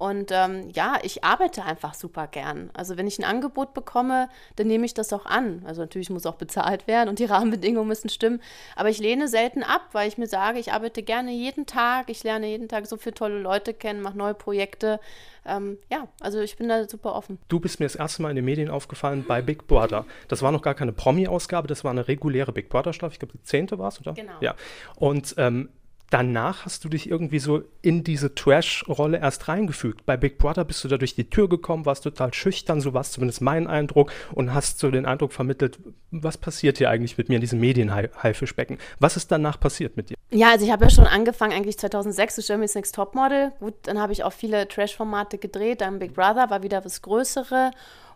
Und 0.00 0.30
ähm, 0.32 0.70
ja, 0.72 0.98
ich 1.02 1.24
arbeite 1.24 1.62
einfach 1.62 1.92
super 1.92 2.26
gern. 2.26 2.70
Also 2.72 2.96
wenn 2.96 3.06
ich 3.06 3.18
ein 3.18 3.24
Angebot 3.24 3.74
bekomme, 3.74 4.30
dann 4.56 4.66
nehme 4.66 4.86
ich 4.86 4.94
das 4.94 5.12
auch 5.12 5.26
an. 5.26 5.62
Also 5.66 5.82
natürlich 5.82 6.08
muss 6.08 6.24
auch 6.24 6.36
bezahlt 6.36 6.86
werden 6.86 7.10
und 7.10 7.18
die 7.18 7.24
Rahmenbedingungen 7.26 7.86
müssen 7.86 8.08
stimmen. 8.08 8.40
Aber 8.76 8.88
ich 8.88 8.98
lehne 8.98 9.28
selten 9.28 9.62
ab, 9.62 9.90
weil 9.92 10.08
ich 10.08 10.16
mir 10.16 10.26
sage, 10.26 10.58
ich 10.58 10.72
arbeite 10.72 11.02
gerne 11.02 11.32
jeden 11.32 11.66
Tag. 11.66 12.08
Ich 12.08 12.24
lerne 12.24 12.46
jeden 12.46 12.66
Tag 12.66 12.86
so 12.86 12.96
viele 12.96 13.12
tolle 13.12 13.40
Leute 13.40 13.74
kennen, 13.74 14.00
mache 14.00 14.16
neue 14.16 14.32
Projekte. 14.32 15.00
Ähm, 15.44 15.76
ja, 15.90 16.08
also 16.20 16.40
ich 16.40 16.56
bin 16.56 16.70
da 16.70 16.88
super 16.88 17.14
offen. 17.14 17.38
Du 17.48 17.60
bist 17.60 17.78
mir 17.78 17.84
das 17.84 17.94
erste 17.94 18.22
Mal 18.22 18.30
in 18.30 18.36
den 18.36 18.46
Medien 18.46 18.70
aufgefallen 18.70 19.26
bei 19.28 19.42
Big 19.42 19.66
Brother. 19.66 20.06
Das 20.28 20.40
war 20.40 20.50
noch 20.50 20.62
gar 20.62 20.74
keine 20.74 20.92
Promi-Ausgabe, 20.92 21.68
das 21.68 21.84
war 21.84 21.90
eine 21.90 22.08
reguläre 22.08 22.52
Big 22.52 22.70
Brother-Staffel. 22.70 23.12
Ich 23.12 23.18
glaube, 23.18 23.34
die 23.36 23.42
zehnte 23.42 23.78
war 23.78 23.88
es, 23.88 24.00
oder? 24.00 24.14
Genau. 24.14 24.32
Ja. 24.40 24.54
Und 24.96 25.34
ähm, 25.36 25.68
danach 26.10 26.64
hast 26.64 26.84
du 26.84 26.88
dich 26.88 27.08
irgendwie 27.08 27.38
so 27.38 27.62
in 27.82 28.04
diese 28.04 28.34
Trash-Rolle 28.34 29.18
erst 29.18 29.48
reingefügt. 29.48 30.04
Bei 30.04 30.16
Big 30.16 30.38
Brother 30.38 30.64
bist 30.64 30.84
du 30.84 30.88
da 30.88 30.98
durch 30.98 31.14
die 31.14 31.30
Tür 31.30 31.48
gekommen, 31.48 31.86
warst 31.86 32.04
total 32.04 32.34
schüchtern, 32.34 32.80
so 32.80 32.92
war 32.92 33.00
es 33.00 33.12
zumindest 33.12 33.40
mein 33.40 33.66
Eindruck 33.66 34.12
und 34.32 34.52
hast 34.52 34.80
so 34.80 34.90
den 34.90 35.06
Eindruck 35.06 35.32
vermittelt, 35.32 35.78
was 36.10 36.36
passiert 36.36 36.78
hier 36.78 36.90
eigentlich 36.90 37.16
mit 37.16 37.28
mir 37.28 37.36
in 37.36 37.40
diesem 37.40 37.60
Medienhaifischbecken? 37.60 38.78
Was 38.98 39.16
ist 39.16 39.30
danach 39.30 39.58
passiert 39.58 39.96
mit 39.96 40.10
dir? 40.10 40.16
Ja, 40.30 40.50
also 40.50 40.64
ich 40.64 40.72
habe 40.72 40.84
ja 40.84 40.90
schon 40.90 41.06
angefangen, 41.06 41.52
eigentlich 41.52 41.78
2006 41.78 42.34
zu 42.36 42.42
Germany's 42.42 42.74
Next 42.74 42.94
Topmodel. 42.94 43.52
Gut, 43.60 43.74
dann 43.82 43.98
habe 43.98 44.12
ich 44.12 44.24
auch 44.24 44.32
viele 44.32 44.68
Trash-Formate 44.68 45.38
gedreht. 45.38 45.80
Dann 45.80 45.98
Big 45.98 46.14
Brother 46.14 46.50
war 46.50 46.62
wieder 46.62 46.80
das 46.80 47.02
Größere. 47.02 47.70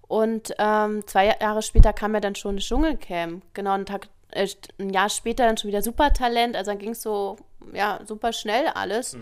Und 0.06 0.54
ähm, 0.58 1.02
zwei 1.06 1.34
Jahre 1.40 1.62
später 1.62 1.92
kam 1.92 2.14
ja 2.14 2.20
dann 2.20 2.34
schon 2.34 2.56
das 2.56 2.66
Dschungelcamp. 2.66 3.42
Genau, 3.54 3.72
einen 3.72 3.86
Tag, 3.86 4.08
äh, 4.35 4.49
ein 4.79 4.91
Jahr 4.91 5.09
später 5.09 5.47
dann 5.47 5.57
schon 5.57 5.69
wieder 5.69 5.83
Supertalent. 5.83 6.57
Also 6.57 6.71
dann 6.71 6.79
ging 6.79 6.91
es 6.91 7.03
so, 7.03 7.37
ja, 7.73 8.00
super 8.05 8.33
schnell 8.33 8.69
alles. 8.69 9.17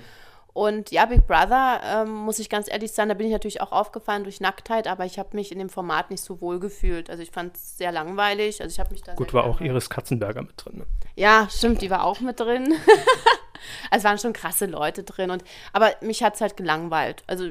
Und 0.55 0.91
ja, 0.91 1.07
Big 1.07 1.27
Brother, 1.27 1.81
ähm, 1.85 2.13
muss 2.13 2.39
ich 2.39 2.51
ganz 2.51 2.71
ehrlich 2.71 2.93
sagen, 2.93 3.09
da 3.09 3.15
bin 3.15 3.27
ich 3.27 3.33
natürlich 3.33 3.63
auch 3.63 3.73
aufgefallen 3.73 4.25
durch 4.25 4.41
Nacktheit, 4.41 4.87
aber 4.87 5.07
ich 5.07 5.19
habe 5.19 5.31
mich 5.35 5.51
in 5.51 5.59
dem 5.59 5.71
Format 5.71 6.11
nicht 6.11 6.23
so 6.23 6.43
wohl 6.43 6.61
gefühlt. 6.61 7.09
Also 7.09 7.23
ich 7.23 7.31
fand 7.31 7.57
es 7.57 7.79
sehr 7.79 7.91
langweilig. 7.91 8.61
Also 8.61 8.73
ich 8.73 8.79
habe 8.79 8.91
mich 8.91 9.03
da 9.03 9.15
Gut, 9.15 9.33
war 9.33 9.45
auch. 9.45 9.61
Iris 9.61 9.89
Katzenberger 9.89 10.43
mit 10.43 10.53
drin. 10.63 10.79
Ne? 10.79 10.87
Ja, 11.17 11.49
stimmt, 11.51 11.81
die 11.81 11.89
war 11.89 12.05
auch 12.05 12.21
mit 12.21 12.39
drin. 12.39 12.65
also 12.71 12.77
es 13.91 14.05
waren 14.05 14.19
schon 14.19 14.35
krasse 14.35 14.67
Leute 14.67 15.05
drin. 15.05 15.31
Und, 15.31 15.43
aber 15.73 15.93
mich 16.03 16.23
hat 16.23 16.35
es 16.35 16.43
halt 16.43 16.59
gelangweilt. 16.59 17.25
Also 17.27 17.49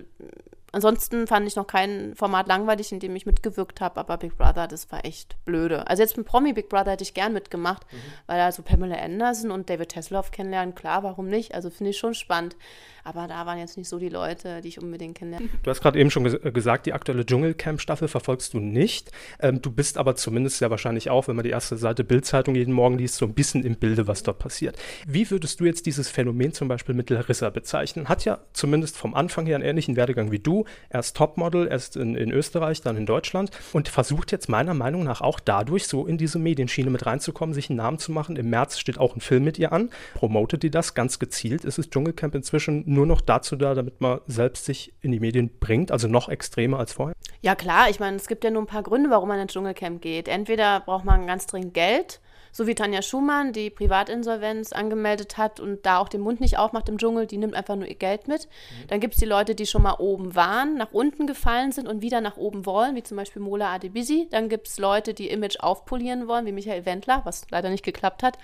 ansonsten 0.71 1.27
fand 1.27 1.47
ich 1.47 1.55
noch 1.55 1.67
kein 1.67 2.15
Format 2.15 2.47
langweilig, 2.47 2.91
in 2.91 2.99
dem 2.99 3.15
ich 3.15 3.25
mitgewirkt 3.25 3.81
habe, 3.81 3.99
aber 3.99 4.17
Big 4.17 4.37
Brother, 4.37 4.67
das 4.67 4.91
war 4.91 5.05
echt 5.05 5.35
blöde. 5.45 5.87
Also 5.87 6.03
jetzt 6.03 6.17
mit 6.17 6.25
Promi 6.25 6.53
Big 6.53 6.69
Brother 6.69 6.91
hätte 6.91 7.03
ich 7.03 7.13
gern 7.13 7.33
mitgemacht, 7.33 7.85
mhm. 7.91 7.97
weil 8.27 8.37
da 8.37 8.51
so 8.51 8.63
Pamela 8.63 8.95
Anderson 8.95 9.51
und 9.51 9.69
David 9.69 9.95
Hasselhoff 9.95 10.31
kennenlernen, 10.31 10.75
klar, 10.75 11.03
warum 11.03 11.27
nicht? 11.27 11.53
Also 11.53 11.69
finde 11.69 11.91
ich 11.91 11.97
schon 11.97 12.13
spannend. 12.13 12.55
Aber 13.03 13.27
da 13.27 13.45
waren 13.45 13.57
jetzt 13.57 13.77
nicht 13.77 13.89
so 13.89 13.97
die 13.97 14.09
Leute, 14.09 14.61
die 14.61 14.67
ich 14.67 14.81
unbedingt 14.81 15.17
kennenlerne. 15.17 15.49
Du 15.63 15.69
hast 15.69 15.81
gerade 15.81 15.99
eben 15.99 16.11
schon 16.11 16.23
ges 16.23 16.37
gesagt, 16.53 16.85
die 16.85 16.93
aktuelle 16.93 17.25
Dschungelcamp-Staffel 17.25 18.07
verfolgst 18.07 18.53
du 18.53 18.59
nicht. 18.59 19.11
Ähm, 19.39 19.61
du 19.61 19.71
bist 19.71 19.97
aber 19.97 20.15
zumindest 20.15 20.61
ja 20.61 20.69
wahrscheinlich 20.69 21.09
auch, 21.09 21.27
wenn 21.27 21.35
man 21.35 21.43
die 21.43 21.49
erste 21.49 21.77
Seite 21.77 22.03
Bildzeitung 22.03 22.55
jeden 22.55 22.73
Morgen 22.73 22.97
liest, 22.97 23.15
so 23.15 23.25
ein 23.25 23.33
bisschen 23.33 23.63
im 23.63 23.75
Bilde, 23.75 24.07
was 24.07 24.23
dort 24.23 24.39
passiert. 24.39 24.77
Wie 25.07 25.29
würdest 25.31 25.59
du 25.59 25.65
jetzt 25.65 25.85
dieses 25.85 26.09
Phänomen 26.09 26.53
zum 26.53 26.67
Beispiel 26.67 26.93
mit 26.93 27.09
Larissa 27.09 27.49
bezeichnen? 27.49 28.07
Hat 28.07 28.25
ja 28.25 28.39
zumindest 28.53 28.97
vom 28.97 29.13
Anfang 29.15 29.45
her 29.45 29.55
einen 29.55 29.65
ähnlichen 29.65 29.95
Werdegang 29.95 30.31
wie 30.31 30.39
du. 30.39 30.60
Erst 30.89 31.17
Topmodel, 31.17 31.67
erst 31.67 31.97
in, 31.97 32.15
in 32.15 32.31
Österreich, 32.31 32.81
dann 32.81 32.97
in 32.97 33.05
Deutschland 33.05 33.51
und 33.73 33.89
versucht 33.89 34.31
jetzt 34.31 34.49
meiner 34.49 34.73
Meinung 34.73 35.03
nach 35.03 35.21
auch 35.21 35.39
dadurch 35.39 35.87
so 35.87 36.05
in 36.05 36.17
diese 36.17 36.39
Medienschiene 36.39 36.89
mit 36.89 37.05
reinzukommen, 37.05 37.53
sich 37.53 37.69
einen 37.69 37.77
Namen 37.77 37.99
zu 37.99 38.11
machen. 38.11 38.35
Im 38.35 38.49
März 38.49 38.79
steht 38.79 38.97
auch 38.97 39.15
ein 39.15 39.21
Film 39.21 39.43
mit 39.43 39.59
ihr 39.59 39.71
an. 39.71 39.89
Promotet 40.15 40.63
die 40.63 40.71
das 40.71 40.93
ganz 40.93 41.19
gezielt? 41.19 41.65
Ist 41.65 41.79
es 41.79 41.89
Dschungelcamp 41.89 42.35
inzwischen 42.35 42.83
nur 42.85 43.05
noch 43.05 43.21
dazu 43.21 43.55
da, 43.55 43.73
damit 43.73 44.01
man 44.01 44.21
selbst 44.27 44.65
sich 44.65 44.93
in 45.01 45.11
die 45.11 45.19
Medien 45.19 45.49
bringt, 45.59 45.91
also 45.91 46.07
noch 46.07 46.29
extremer 46.29 46.79
als 46.79 46.93
vorher? 46.93 47.15
Ja 47.41 47.55
klar, 47.55 47.89
ich 47.89 47.99
meine, 47.99 48.17
es 48.17 48.27
gibt 48.27 48.43
ja 48.43 48.51
nur 48.51 48.61
ein 48.61 48.67
paar 48.67 48.83
Gründe, 48.83 49.09
warum 49.09 49.29
man 49.29 49.39
ins 49.39 49.53
Dschungelcamp 49.53 50.01
geht. 50.01 50.27
Entweder 50.27 50.79
braucht 50.81 51.05
man 51.05 51.25
ganz 51.27 51.47
dringend 51.47 51.73
Geld, 51.73 52.21
so 52.51 52.67
wie 52.67 52.75
Tanja 52.75 53.01
Schumann, 53.01 53.53
die 53.53 53.69
Privatinsolvenz 53.69 54.73
angemeldet 54.73 55.37
hat 55.37 55.59
und 55.59 55.85
da 55.85 55.99
auch 55.99 56.09
den 56.09 56.21
Mund 56.21 56.41
nicht 56.41 56.57
aufmacht 56.57 56.89
im 56.89 56.97
Dschungel, 56.97 57.27
die 57.27 57.37
nimmt 57.37 57.55
einfach 57.55 57.75
nur 57.75 57.87
ihr 57.87 57.95
Geld 57.95 58.27
mit. 58.27 58.45
Mhm. 58.45 58.87
Dann 58.87 58.99
gibt 58.99 59.13
es 59.13 59.19
die 59.19 59.25
Leute, 59.25 59.55
die 59.55 59.65
schon 59.65 59.83
mal 59.83 59.95
oben 59.99 60.35
waren, 60.35 60.75
nach 60.75 60.91
unten 60.91 61.27
gefallen 61.27 61.71
sind 61.71 61.87
und 61.87 62.01
wieder 62.01 62.21
nach 62.21 62.37
oben 62.37 62.65
wollen, 62.65 62.95
wie 62.95 63.03
zum 63.03 63.17
Beispiel 63.17 63.41
Mola 63.41 63.73
Adebisi. 63.73 64.27
Dann 64.31 64.49
gibt 64.49 64.67
es 64.67 64.77
Leute, 64.77 65.13
die 65.13 65.29
Image 65.29 65.59
aufpolieren 65.59 66.27
wollen, 66.27 66.45
wie 66.45 66.51
Michael 66.51 66.85
Wendler, 66.85 67.21
was 67.23 67.45
leider 67.49 67.69
nicht 67.69 67.83
geklappt 67.83 68.23
hat. 68.23 68.37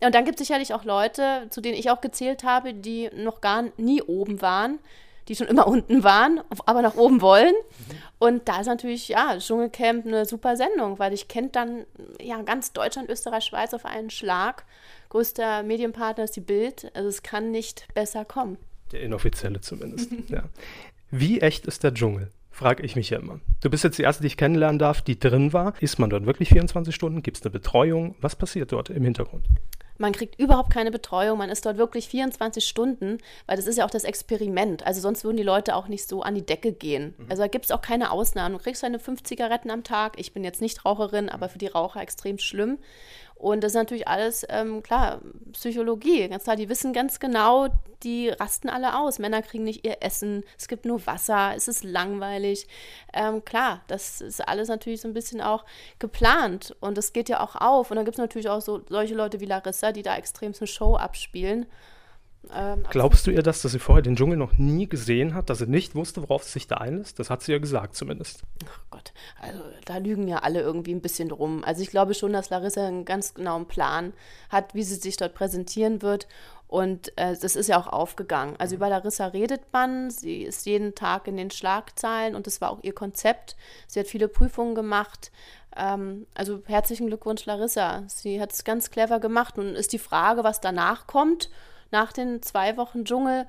Und 0.00 0.14
dann 0.14 0.24
gibt 0.24 0.40
es 0.40 0.46
sicherlich 0.46 0.74
auch 0.74 0.84
Leute, 0.84 1.46
zu 1.50 1.60
denen 1.60 1.76
ich 1.76 1.90
auch 1.90 2.00
gezählt 2.00 2.44
habe, 2.44 2.72
die 2.72 3.10
noch 3.16 3.40
gar 3.40 3.64
nie 3.76 4.00
oben 4.02 4.40
waren, 4.40 4.78
die 5.28 5.36
schon 5.36 5.46
immer 5.46 5.66
unten 5.68 6.02
waren, 6.04 6.40
aber 6.66 6.82
nach 6.82 6.96
oben 6.96 7.20
wollen. 7.20 7.54
Und 8.18 8.48
da 8.48 8.60
ist 8.60 8.66
natürlich, 8.66 9.08
ja, 9.08 9.38
Dschungelcamp 9.38 10.06
eine 10.06 10.24
super 10.24 10.56
Sendung, 10.56 10.98
weil 10.98 11.12
ich 11.12 11.28
kennt 11.28 11.54
dann 11.54 11.84
ja 12.20 12.42
ganz 12.42 12.72
Deutschland, 12.72 13.08
Österreich, 13.08 13.44
Schweiz 13.44 13.74
auf 13.74 13.84
einen 13.84 14.10
Schlag. 14.10 14.64
Größter 15.10 15.62
Medienpartner 15.62 16.24
ist 16.24 16.36
die 16.36 16.40
Bild. 16.40 16.90
Also 16.94 17.08
es 17.08 17.22
kann 17.22 17.50
nicht 17.50 17.86
besser 17.94 18.24
kommen. 18.24 18.58
Der 18.92 19.02
inoffizielle 19.02 19.60
zumindest, 19.60 20.10
ja. 20.28 20.44
Wie 21.10 21.40
echt 21.40 21.66
ist 21.66 21.84
der 21.84 21.94
Dschungel? 21.94 22.30
frage 22.50 22.82
ich 22.82 22.96
mich 22.96 23.10
ja 23.10 23.20
immer. 23.20 23.38
Du 23.60 23.70
bist 23.70 23.84
jetzt 23.84 23.98
die 23.98 24.02
erste, 24.02 24.22
die 24.22 24.26
ich 24.26 24.36
kennenlernen 24.36 24.80
darf, 24.80 25.00
die 25.00 25.18
drin 25.18 25.52
war. 25.52 25.74
Ist 25.80 26.00
man 26.00 26.10
dort 26.10 26.26
wirklich 26.26 26.48
24 26.48 26.92
Stunden? 26.92 27.22
Gibt 27.22 27.36
es 27.36 27.44
eine 27.44 27.52
Betreuung? 27.52 28.16
Was 28.20 28.34
passiert 28.34 28.72
dort 28.72 28.90
im 28.90 29.04
Hintergrund? 29.04 29.46
Man 29.98 30.12
kriegt 30.12 30.40
überhaupt 30.40 30.70
keine 30.70 30.90
Betreuung, 30.90 31.38
man 31.38 31.50
ist 31.50 31.66
dort 31.66 31.76
wirklich 31.76 32.08
24 32.08 32.64
Stunden, 32.64 33.18
weil 33.46 33.56
das 33.56 33.66
ist 33.66 33.76
ja 33.76 33.84
auch 33.84 33.90
das 33.90 34.04
Experiment. 34.04 34.86
Also 34.86 35.00
sonst 35.00 35.24
würden 35.24 35.36
die 35.36 35.42
Leute 35.42 35.74
auch 35.74 35.88
nicht 35.88 36.08
so 36.08 36.22
an 36.22 36.36
die 36.36 36.46
Decke 36.46 36.72
gehen. 36.72 37.14
Mhm. 37.18 37.26
Also 37.28 37.42
da 37.42 37.48
gibt 37.48 37.64
es 37.64 37.72
auch 37.72 37.82
keine 37.82 38.12
Ausnahmen. 38.12 38.56
Du 38.56 38.62
kriegst 38.62 38.82
deine 38.82 39.00
fünf 39.00 39.24
Zigaretten 39.24 39.70
am 39.70 39.82
Tag. 39.82 40.18
Ich 40.18 40.32
bin 40.32 40.44
jetzt 40.44 40.60
nicht 40.60 40.84
Raucherin, 40.84 41.28
aber 41.28 41.48
für 41.48 41.58
die 41.58 41.66
Raucher 41.66 42.00
extrem 42.00 42.38
schlimm. 42.38 42.78
Und 43.38 43.62
das 43.62 43.70
ist 43.70 43.76
natürlich 43.76 44.08
alles, 44.08 44.44
ähm, 44.48 44.82
klar, 44.82 45.20
Psychologie. 45.52 46.28
Ganz 46.28 46.42
klar, 46.42 46.56
die 46.56 46.68
wissen 46.68 46.92
ganz 46.92 47.20
genau, 47.20 47.68
die 48.02 48.30
rasten 48.30 48.68
alle 48.68 48.98
aus. 48.98 49.20
Männer 49.20 49.42
kriegen 49.42 49.62
nicht 49.62 49.86
ihr 49.86 49.98
Essen, 50.00 50.42
es 50.58 50.66
gibt 50.66 50.84
nur 50.84 51.06
Wasser, 51.06 51.52
es 51.54 51.68
ist 51.68 51.84
langweilig. 51.84 52.66
Ähm, 53.12 53.44
klar, 53.44 53.82
das 53.86 54.20
ist 54.20 54.46
alles 54.46 54.68
natürlich 54.68 55.02
so 55.02 55.08
ein 55.08 55.14
bisschen 55.14 55.40
auch 55.40 55.64
geplant 56.00 56.74
und 56.80 56.98
das 56.98 57.12
geht 57.12 57.28
ja 57.28 57.38
auch 57.38 57.54
auf. 57.54 57.92
Und 57.92 57.96
dann 57.96 58.04
gibt 58.04 58.16
es 58.16 58.20
natürlich 58.20 58.48
auch 58.48 58.60
so 58.60 58.82
solche 58.88 59.14
Leute 59.14 59.38
wie 59.38 59.46
Larissa, 59.46 59.92
die 59.92 60.02
da 60.02 60.16
extrem 60.16 60.52
eine 60.58 60.66
Show 60.66 60.96
abspielen. 60.96 61.66
Ähm, 62.54 62.84
Glaubst 62.88 63.26
du 63.26 63.30
ihr 63.30 63.42
das, 63.42 63.62
dass 63.62 63.72
sie 63.72 63.78
vorher 63.78 64.02
den 64.02 64.16
Dschungel 64.16 64.36
noch 64.36 64.54
nie 64.54 64.88
gesehen 64.88 65.34
hat, 65.34 65.50
dass 65.50 65.58
sie 65.58 65.66
nicht 65.66 65.94
wusste, 65.94 66.22
worauf 66.22 66.44
sie 66.44 66.52
sich 66.52 66.66
da 66.66 66.76
einlässt? 66.76 67.18
Das 67.18 67.30
hat 67.30 67.42
sie 67.42 67.52
ja 67.52 67.58
gesagt 67.58 67.94
zumindest. 67.94 68.42
Ach 68.66 68.80
Gott, 68.90 69.12
also 69.40 69.60
da 69.84 69.98
lügen 69.98 70.28
ja 70.28 70.38
alle 70.38 70.60
irgendwie 70.60 70.94
ein 70.94 71.02
bisschen 71.02 71.30
rum. 71.30 71.62
Also 71.64 71.82
ich 71.82 71.90
glaube 71.90 72.14
schon, 72.14 72.32
dass 72.32 72.50
Larissa 72.50 72.86
einen 72.86 73.04
ganz 73.04 73.34
genauen 73.34 73.66
Plan 73.66 74.12
hat, 74.48 74.74
wie 74.74 74.82
sie 74.82 74.94
sich 74.94 75.16
dort 75.16 75.34
präsentieren 75.34 76.00
wird. 76.00 76.26
Und 76.68 77.16
äh, 77.16 77.34
das 77.36 77.56
ist 77.56 77.68
ja 77.68 77.78
auch 77.80 77.86
aufgegangen. 77.86 78.54
Also 78.58 78.76
über 78.76 78.88
Larissa 78.88 79.26
redet 79.26 79.62
man, 79.72 80.10
sie 80.10 80.42
ist 80.42 80.66
jeden 80.66 80.94
Tag 80.94 81.26
in 81.26 81.36
den 81.36 81.50
Schlagzeilen 81.50 82.34
und 82.34 82.46
das 82.46 82.60
war 82.60 82.70
auch 82.70 82.80
ihr 82.82 82.94
Konzept. 82.94 83.56
Sie 83.86 83.98
hat 84.00 84.06
viele 84.06 84.28
Prüfungen 84.28 84.74
gemacht. 84.74 85.32
Ähm, 85.76 86.26
also 86.34 86.62
herzlichen 86.66 87.06
Glückwunsch, 87.06 87.46
Larissa. 87.46 88.04
Sie 88.06 88.40
hat 88.40 88.52
es 88.52 88.64
ganz 88.64 88.90
clever 88.90 89.18
gemacht. 89.18 89.56
Nun 89.56 89.74
ist 89.74 89.94
die 89.94 89.98
Frage, 89.98 90.44
was 90.44 90.60
danach 90.60 91.06
kommt 91.06 91.48
nach 91.90 92.12
den 92.12 92.42
zwei 92.42 92.76
Wochen 92.76 93.04
Dschungel. 93.04 93.46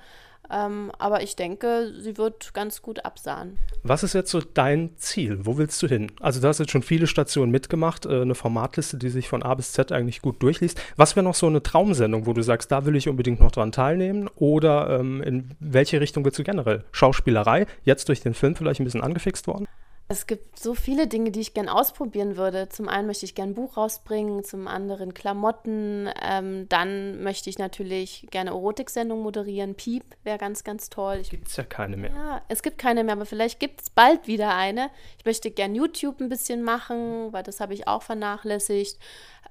Ähm, 0.51 0.91
aber 0.97 1.21
ich 1.21 1.35
denke, 1.35 1.93
sie 1.99 2.17
wird 2.17 2.53
ganz 2.55 2.81
gut 2.81 3.05
absahen. 3.05 3.59
Was 3.83 4.01
ist 4.01 4.13
jetzt 4.13 4.31
so 4.31 4.41
dein 4.41 4.97
Ziel? 4.97 5.45
Wo 5.45 5.57
willst 5.57 5.81
du 5.83 5.87
hin? 5.87 6.11
Also, 6.19 6.41
du 6.41 6.47
hast 6.47 6.59
jetzt 6.59 6.71
schon 6.71 6.81
viele 6.81 7.05
Stationen 7.05 7.51
mitgemacht, 7.51 8.05
äh, 8.07 8.21
eine 8.21 8.33
Formatliste, 8.33 8.97
die 8.97 9.09
sich 9.09 9.29
von 9.29 9.43
A 9.43 9.53
bis 9.53 9.73
Z 9.73 9.91
eigentlich 9.91 10.21
gut 10.21 10.41
durchliest. 10.41 10.81
Was 10.95 11.15
wäre 11.15 11.23
noch 11.23 11.35
so 11.35 11.45
eine 11.45 11.61
Traumsendung, 11.61 12.25
wo 12.25 12.33
du 12.33 12.41
sagst, 12.41 12.71
da 12.71 12.85
will 12.85 12.95
ich 12.95 13.07
unbedingt 13.07 13.39
noch 13.39 13.51
dran 13.51 13.71
teilnehmen? 13.71 14.27
Oder 14.35 14.99
ähm, 14.99 15.21
in 15.21 15.51
welche 15.59 16.01
Richtung 16.01 16.25
willst 16.25 16.39
du 16.39 16.43
generell? 16.43 16.83
Schauspielerei, 16.91 17.67
jetzt 17.83 18.09
durch 18.09 18.21
den 18.21 18.33
Film 18.33 18.55
vielleicht 18.55 18.81
ein 18.81 18.85
bisschen 18.85 19.03
angefixt 19.03 19.45
worden? 19.45 19.67
Es 20.11 20.25
gibt 20.25 20.57
so 20.57 20.73
viele 20.73 21.05
Dinge, 21.05 21.29
die 21.29 21.39
ich 21.39 21.53
gern 21.53 21.69
ausprobieren 21.69 22.35
würde. 22.35 22.67
Zum 22.67 22.89
einen 22.89 23.05
möchte 23.05 23.25
ich 23.25 23.35
gern 23.35 23.51
ein 23.51 23.53
Buch 23.53 23.77
rausbringen, 23.77 24.43
zum 24.43 24.67
anderen 24.67 25.13
Klamotten. 25.13 26.09
Ähm, 26.19 26.67
dann 26.67 27.21
möchte 27.21 27.47
ich 27.47 27.59
natürlich 27.59 28.25
gerne 28.31 28.49
Erotiksendung 28.49 29.21
moderieren. 29.21 29.75
Piep 29.75 30.03
wäre 30.23 30.39
ganz, 30.39 30.63
ganz 30.63 30.89
toll. 30.89 31.21
Gibt 31.29 31.49
es 31.49 31.57
ja 31.57 31.63
keine 31.63 31.95
mehr. 31.95 32.09
Ja, 32.09 32.41
es 32.47 32.63
gibt 32.63 32.79
keine 32.79 33.03
mehr, 33.03 33.13
aber 33.13 33.27
vielleicht 33.27 33.59
gibt 33.59 33.81
es 33.81 33.91
bald 33.91 34.25
wieder 34.25 34.55
eine. 34.55 34.89
Ich 35.19 35.25
möchte 35.25 35.51
gern 35.51 35.75
YouTube 35.75 36.19
ein 36.21 36.29
bisschen 36.29 36.63
machen, 36.63 37.31
weil 37.31 37.43
das 37.43 37.59
habe 37.59 37.75
ich 37.75 37.87
auch 37.87 38.01
vernachlässigt. 38.01 38.97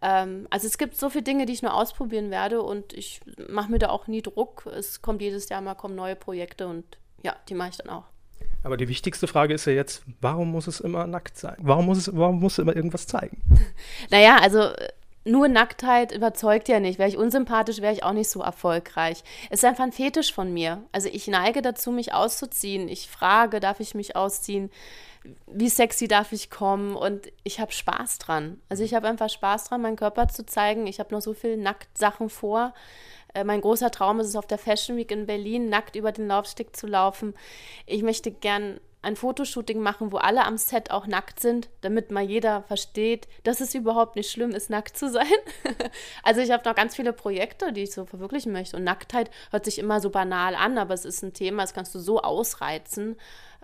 Ähm, 0.03 0.49
also 0.51 0.67
es 0.67 0.77
gibt 0.77 0.97
so 0.97 1.09
viele 1.09 1.23
Dinge, 1.23 1.47
die 1.47 1.53
ich 1.53 1.63
nur 1.63 1.75
ausprobieren 1.75 2.33
werde 2.33 2.63
und 2.63 2.95
ich 2.95 3.21
mache 3.49 3.71
mir 3.71 3.79
da 3.79 3.91
auch 3.91 4.09
nie 4.09 4.23
Druck. 4.23 4.67
Es 4.67 5.03
kommt 5.03 5.23
jedes 5.23 5.51
Jahr 5.51 5.61
mal 5.61 5.77
kommen 5.77 5.95
neue 5.95 6.17
Projekte 6.17 6.67
und 6.67 6.99
ja, 7.23 7.37
die 7.49 7.55
mache 7.55 7.71
ich 7.71 7.77
dann 7.77 7.91
auch. 7.91 8.07
Aber 8.63 8.77
die 8.77 8.89
wichtigste 8.89 9.27
Frage 9.27 9.55
ist 9.55 9.67
ja 9.67 9.73
jetzt, 9.73 10.03
warum 10.21 10.51
muss 10.51 10.67
es 10.67 10.81
immer 10.81 11.07
nackt 11.07 11.39
sein? 11.39 11.57
Warum 11.59 11.87
muss 11.87 11.99
es, 11.99 12.17
warum 12.17 12.41
muss 12.41 12.55
es 12.55 12.59
immer 12.59 12.75
irgendwas 12.75 13.07
zeigen? 13.07 13.41
Naja, 14.11 14.39
also 14.41 14.71
nur 15.25 15.49
Nacktheit 15.49 16.13
überzeugt 16.13 16.69
ja 16.69 16.81
nicht. 16.81 16.99
Wäre 16.99 17.09
ich 17.09 17.17
unsympathisch, 17.17 17.81
wäre 17.81 17.93
ich 17.93 18.03
auch 18.03 18.13
nicht 18.13 18.31
so 18.31 18.41
erfolgreich. 18.41 19.23
Es 19.51 19.61
ist 19.61 19.65
einfach 19.65 19.85
ein 19.85 19.93
Fetisch 19.93 20.33
von 20.33 20.53
mir. 20.53 20.83
Also 20.93 21.09
ich 21.13 21.29
neige 21.29 21.63
dazu, 21.63 21.93
mich 21.93 22.15
auszuziehen. 22.15 22.89
Ich 22.89 23.09
frage, 23.09 23.61
darf 23.61 23.81
ich 23.81 23.95
mich 23.95 24.17
ausziehen? 24.17 24.71
Wie 25.47 25.69
sexy 25.69 26.09
darf 26.09 26.33
ich 26.33 26.51
kommen? 26.51 26.97
Und 26.97 27.31
ich 27.45 27.61
habe 27.61 27.73
Spaß 27.73 28.19
dran. 28.19 28.61
Also 28.69 28.83
ich 28.83 28.95
habe 28.95 29.09
einfach 29.09 29.29
Spaß 29.29 29.65
dran, 29.65 29.83
meinen 29.83 29.97
Körper 29.97 30.29
zu 30.29 30.47
zeigen. 30.47 30.87
Ich 30.87 30.99
habe 30.99 31.15
noch 31.15 31.21
so 31.21 31.35
viele 31.35 31.59
Nacktsachen 31.59 32.31
vor. 32.31 32.73
Äh, 33.35 33.45
mein 33.45 33.61
großer 33.61 33.91
Traum 33.91 34.21
ist 34.21 34.29
es, 34.29 34.37
auf 34.37 34.47
der 34.47 34.59
Fashion 34.59 34.97
Week 34.97 35.11
in 35.11 35.27
Berlin 35.27 35.69
nackt 35.69 35.97
über 35.97 36.13
den 36.13 36.29
Laufsteg 36.29 36.75
zu 36.77 36.87
laufen. 36.87 37.35
Ich 37.87 38.03
möchte 38.03 38.31
gern 38.31 38.81
ein 39.01 39.17
Fotoshooting 39.17 39.81
machen, 39.81 40.11
wo 40.11 40.17
alle 40.17 40.45
am 40.45 40.57
Set 40.57 40.91
auch 40.91 41.07
nackt 41.07 41.41
sind, 41.41 41.69
damit 41.83 42.11
mal 42.11 42.25
jeder 42.25 42.63
versteht, 42.65 43.29
dass 43.45 43.61
es 43.61 43.75
überhaupt 43.75 44.17
nicht 44.17 44.31
schlimm 44.31 44.51
ist, 44.51 44.71
nackt 44.71 44.97
zu 44.97 45.09
sein. 45.09 45.27
also 46.25 46.41
ich 46.41 46.51
habe 46.51 46.69
noch 46.69 46.75
ganz 46.75 46.97
viele 46.97 47.13
Projekte, 47.13 47.73
die 47.73 47.85
ich 47.85 47.93
so 47.93 48.07
verwirklichen 48.07 48.53
möchte. 48.53 48.77
Und 48.77 48.85
Nacktheit 48.85 49.31
hört 49.51 49.65
sich 49.65 49.79
immer 49.79 50.01
so 50.01 50.11
banal 50.11 50.55
an, 50.55 50.79
aber 50.79 50.95
es 50.95 51.05
ist 51.05 51.23
ein 51.23 51.33
Thema, 51.33 51.63
das 51.63 51.75
kannst 51.75 51.95
du 51.95 52.01
so 52.01 52.23
ausreizen. 52.23 53.17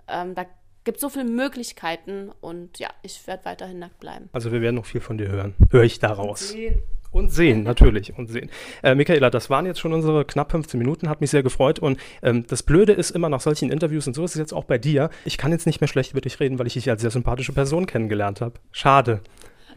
Ähm, 0.07 0.35
da 0.35 0.45
gibt 0.85 0.99
so 0.99 1.09
viele 1.09 1.25
Möglichkeiten 1.25 2.31
und 2.41 2.79
ja, 2.79 2.89
ich 3.01 3.27
werde 3.27 3.43
weiterhin 3.43 3.79
nackt 3.79 3.99
bleiben. 3.99 4.29
Also 4.31 4.51
wir 4.51 4.61
werden 4.61 4.75
noch 4.75 4.85
viel 4.85 5.01
von 5.01 5.17
dir 5.17 5.27
hören. 5.27 5.55
Höre 5.71 5.83
ich 5.83 5.99
daraus. 5.99 6.55
Und 7.15 7.31
sehen, 7.31 7.63
natürlich, 7.63 8.17
und 8.17 8.27
sehen. 8.27 8.49
Äh, 8.83 8.93
Michaela, 8.93 9.29
das 9.29 9.49
waren 9.49 9.65
jetzt 9.65 9.79
schon 9.79 9.93
unsere 9.93 10.25
knapp 10.25 10.51
15 10.51 10.77
Minuten, 10.77 11.07
hat 11.07 11.21
mich 11.21 11.29
sehr 11.29 11.43
gefreut. 11.43 11.79
Und 11.79 11.97
ähm, 12.21 12.45
das 12.45 12.61
Blöde 12.61 12.91
ist 12.91 13.11
immer 13.11 13.29
nach 13.29 13.39
solchen 13.39 13.71
Interviews, 13.71 14.05
und 14.05 14.15
so 14.15 14.25
ist 14.25 14.31
es 14.31 14.37
jetzt 14.37 14.53
auch 14.53 14.65
bei 14.65 14.77
dir, 14.77 15.09
ich 15.23 15.37
kann 15.37 15.53
jetzt 15.53 15.65
nicht 15.65 15.79
mehr 15.79 15.87
schlecht 15.87 16.11
über 16.11 16.19
dich 16.19 16.41
reden, 16.41 16.59
weil 16.59 16.67
ich 16.67 16.73
dich 16.73 16.89
als 16.89 17.01
sehr 17.01 17.11
sympathische 17.11 17.53
Person 17.53 17.85
kennengelernt 17.85 18.41
habe. 18.41 18.55
Schade. 18.73 19.21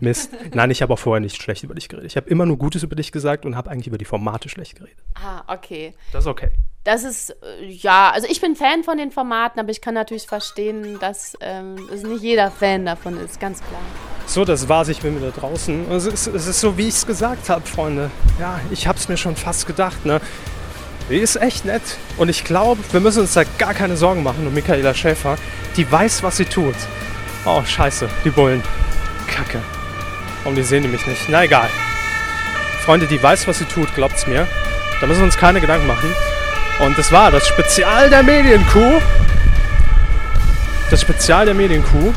Mist. 0.01 0.33
Nein, 0.53 0.73
ich 0.73 0.83
habe 0.83 0.93
auch 0.93 0.99
vorher 0.99 1.21
nicht 1.21 1.41
schlecht 1.41 1.63
über 1.63 1.77
dich 1.77 1.89
geredet. 1.89 2.11
Ich 2.11 2.17
habe 2.17 2.29
immer 2.29 2.45
nur 2.45 2.59
Gutes 2.59 2.83
über 2.83 2.97
dich 2.97 3.13
gesagt 3.13 3.47
und 3.47 3.55
habe 3.55 3.71
eigentlich 3.71 3.87
über 3.87 3.99
die 3.99 4.05
Formate 4.05 4.49
schlecht 4.49 4.75
geredet. 4.75 4.99
Ah, 5.15 5.45
okay. 5.47 5.95
Das 6.13 6.25
ist 6.25 6.29
okay. 6.29 6.51
Das 6.83 7.05
ist, 7.05 7.31
äh, 7.31 7.65
ja, 7.67 8.11
also 8.11 8.27
ich 8.29 8.41
bin 8.41 8.57
Fan 8.57 8.83
von 8.83 8.99
den 8.99 9.13
Formaten, 9.13 9.61
aber 9.61 9.71
ich 9.71 9.81
kann 9.81 9.95
natürlich 9.95 10.27
verstehen, 10.27 10.99
dass, 10.99 11.39
ähm, 11.41 11.77
dass 11.89 12.03
nicht 12.03 12.25
jeder 12.25 12.51
Fan 12.51 12.85
davon 12.85 13.17
ist, 13.17 13.39
ganz 13.39 13.61
klar. 13.61 14.18
So, 14.29 14.45
das 14.45 14.69
war's, 14.69 14.89
ich 14.89 15.01
bin 15.01 15.17
wieder 15.17 15.31
draußen. 15.31 15.91
Es 15.91 16.05
ist, 16.05 16.27
es 16.27 16.47
ist 16.47 16.61
so, 16.61 16.77
wie 16.77 16.89
ich 16.89 16.97
es 16.97 17.07
gesagt 17.07 17.49
habe, 17.49 17.67
Freunde. 17.67 18.11
Ja, 18.39 18.61
ich 18.71 18.87
habe 18.87 18.99
es 18.99 19.09
mir 19.09 19.17
schon 19.17 19.37
fast 19.37 19.67
gedacht, 19.67 20.05
ne? 20.05 20.21
Die 21.09 21.17
ist 21.17 21.37
echt 21.37 21.65
nett. 21.65 21.81
Und 22.19 22.29
ich 22.29 22.45
glaube, 22.45 22.83
wir 22.93 23.01
müssen 23.01 23.21
uns 23.21 23.33
da 23.33 23.45
gar 23.57 23.73
keine 23.73 23.97
Sorgen 23.97 24.23
machen 24.23 24.47
um 24.47 24.53
Michaela 24.53 24.93
Schäfer. 24.93 25.39
Die 25.79 25.91
weiß, 25.91 26.23
was 26.23 26.37
sie 26.37 26.45
tut. 26.45 26.75
Oh, 27.47 27.63
scheiße, 27.65 28.07
die 28.23 28.29
Bullen. 28.29 28.63
Kacke. 29.29 29.61
Warum 30.43 30.55
die 30.55 30.63
sehen 30.63 30.91
mich 30.93 31.07
nicht? 31.07 31.23
Na 31.31 31.45
egal. 31.45 31.71
Freunde, 32.85 33.07
die 33.07 33.23
weiß, 33.23 33.49
was 33.49 33.59
sie 33.59 33.65
tut, 33.65 33.95
glaubt's 33.95 34.27
mir. 34.27 34.47
Da 35.01 35.07
müssen 35.07 35.21
wir 35.21 35.25
uns 35.25 35.39
keine 35.39 35.63
Gedanken 35.63 35.87
machen. 35.87 36.13
Und 36.85 36.99
das 36.99 37.11
war 37.13 37.31
das 37.31 37.49
Spezial 37.49 38.11
der 38.11 38.23
Medienkuh. 38.23 39.01
Das 40.91 41.01
Spezial 41.01 41.47
der 41.47 41.55
Medienkuh. 41.55 42.13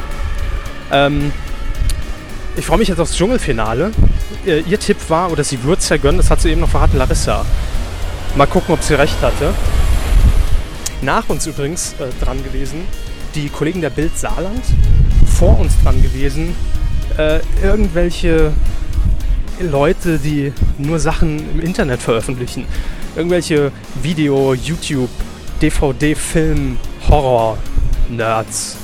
Ähm, 0.91 1.31
ich 2.55 2.65
freue 2.65 2.77
mich 2.77 2.87
jetzt 2.87 2.99
aufs 2.99 3.15
Dschungelfinale. 3.15 3.91
Ihr, 4.45 4.79
Tipp 4.79 4.97
war, 5.09 5.31
oder 5.31 5.43
sie 5.43 5.63
würde 5.63 5.79
es 5.79 5.89
ja 5.89 5.97
gönnen, 5.97 6.17
das 6.17 6.29
hat 6.29 6.41
sie 6.41 6.49
eben 6.49 6.61
noch 6.61 6.69
verraten, 6.69 6.97
Larissa. 6.97 7.45
Mal 8.35 8.47
gucken, 8.47 8.73
ob 8.73 8.81
sie 8.81 8.95
recht 8.95 9.21
hatte. 9.21 9.53
Nach 11.01 11.27
uns 11.29 11.47
übrigens 11.47 11.93
äh, 11.93 12.23
dran 12.23 12.43
gewesen, 12.43 12.85
die 13.35 13.49
Kollegen 13.49 13.81
der 13.81 13.89
Bild 13.89 14.17
Saarland. 14.17 14.63
Vor 15.37 15.59
uns 15.59 15.73
dran 15.83 16.01
gewesen, 16.01 16.55
äh, 17.17 17.39
irgendwelche 17.63 18.51
Leute, 19.59 20.17
die 20.17 20.53
nur 20.77 20.99
Sachen 20.99 21.39
im 21.53 21.59
Internet 21.59 22.01
veröffentlichen. 22.01 22.65
Irgendwelche 23.15 23.71
Video, 24.01 24.53
YouTube, 24.53 25.09
DVD, 25.61 26.15
Film, 26.15 26.77
Horror-Nerds. 27.07 28.77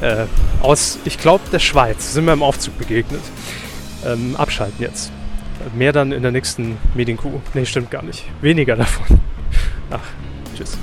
Äh, 0.00 0.26
aus, 0.60 0.98
ich 1.04 1.18
glaube, 1.18 1.44
der 1.52 1.58
Schweiz 1.58 2.12
sind 2.12 2.24
wir 2.24 2.32
im 2.32 2.42
Aufzug 2.42 2.76
begegnet. 2.78 3.22
Ähm, 4.04 4.36
abschalten 4.36 4.82
jetzt. 4.82 5.10
Mehr 5.74 5.92
dann 5.92 6.12
in 6.12 6.22
der 6.22 6.32
nächsten 6.32 6.76
Medienkuh. 6.94 7.40
Nee, 7.54 7.64
stimmt 7.64 7.90
gar 7.90 8.02
nicht. 8.02 8.24
Weniger 8.40 8.76
davon. 8.76 9.20
Ach, 9.90 10.00
tschüss. 10.56 10.76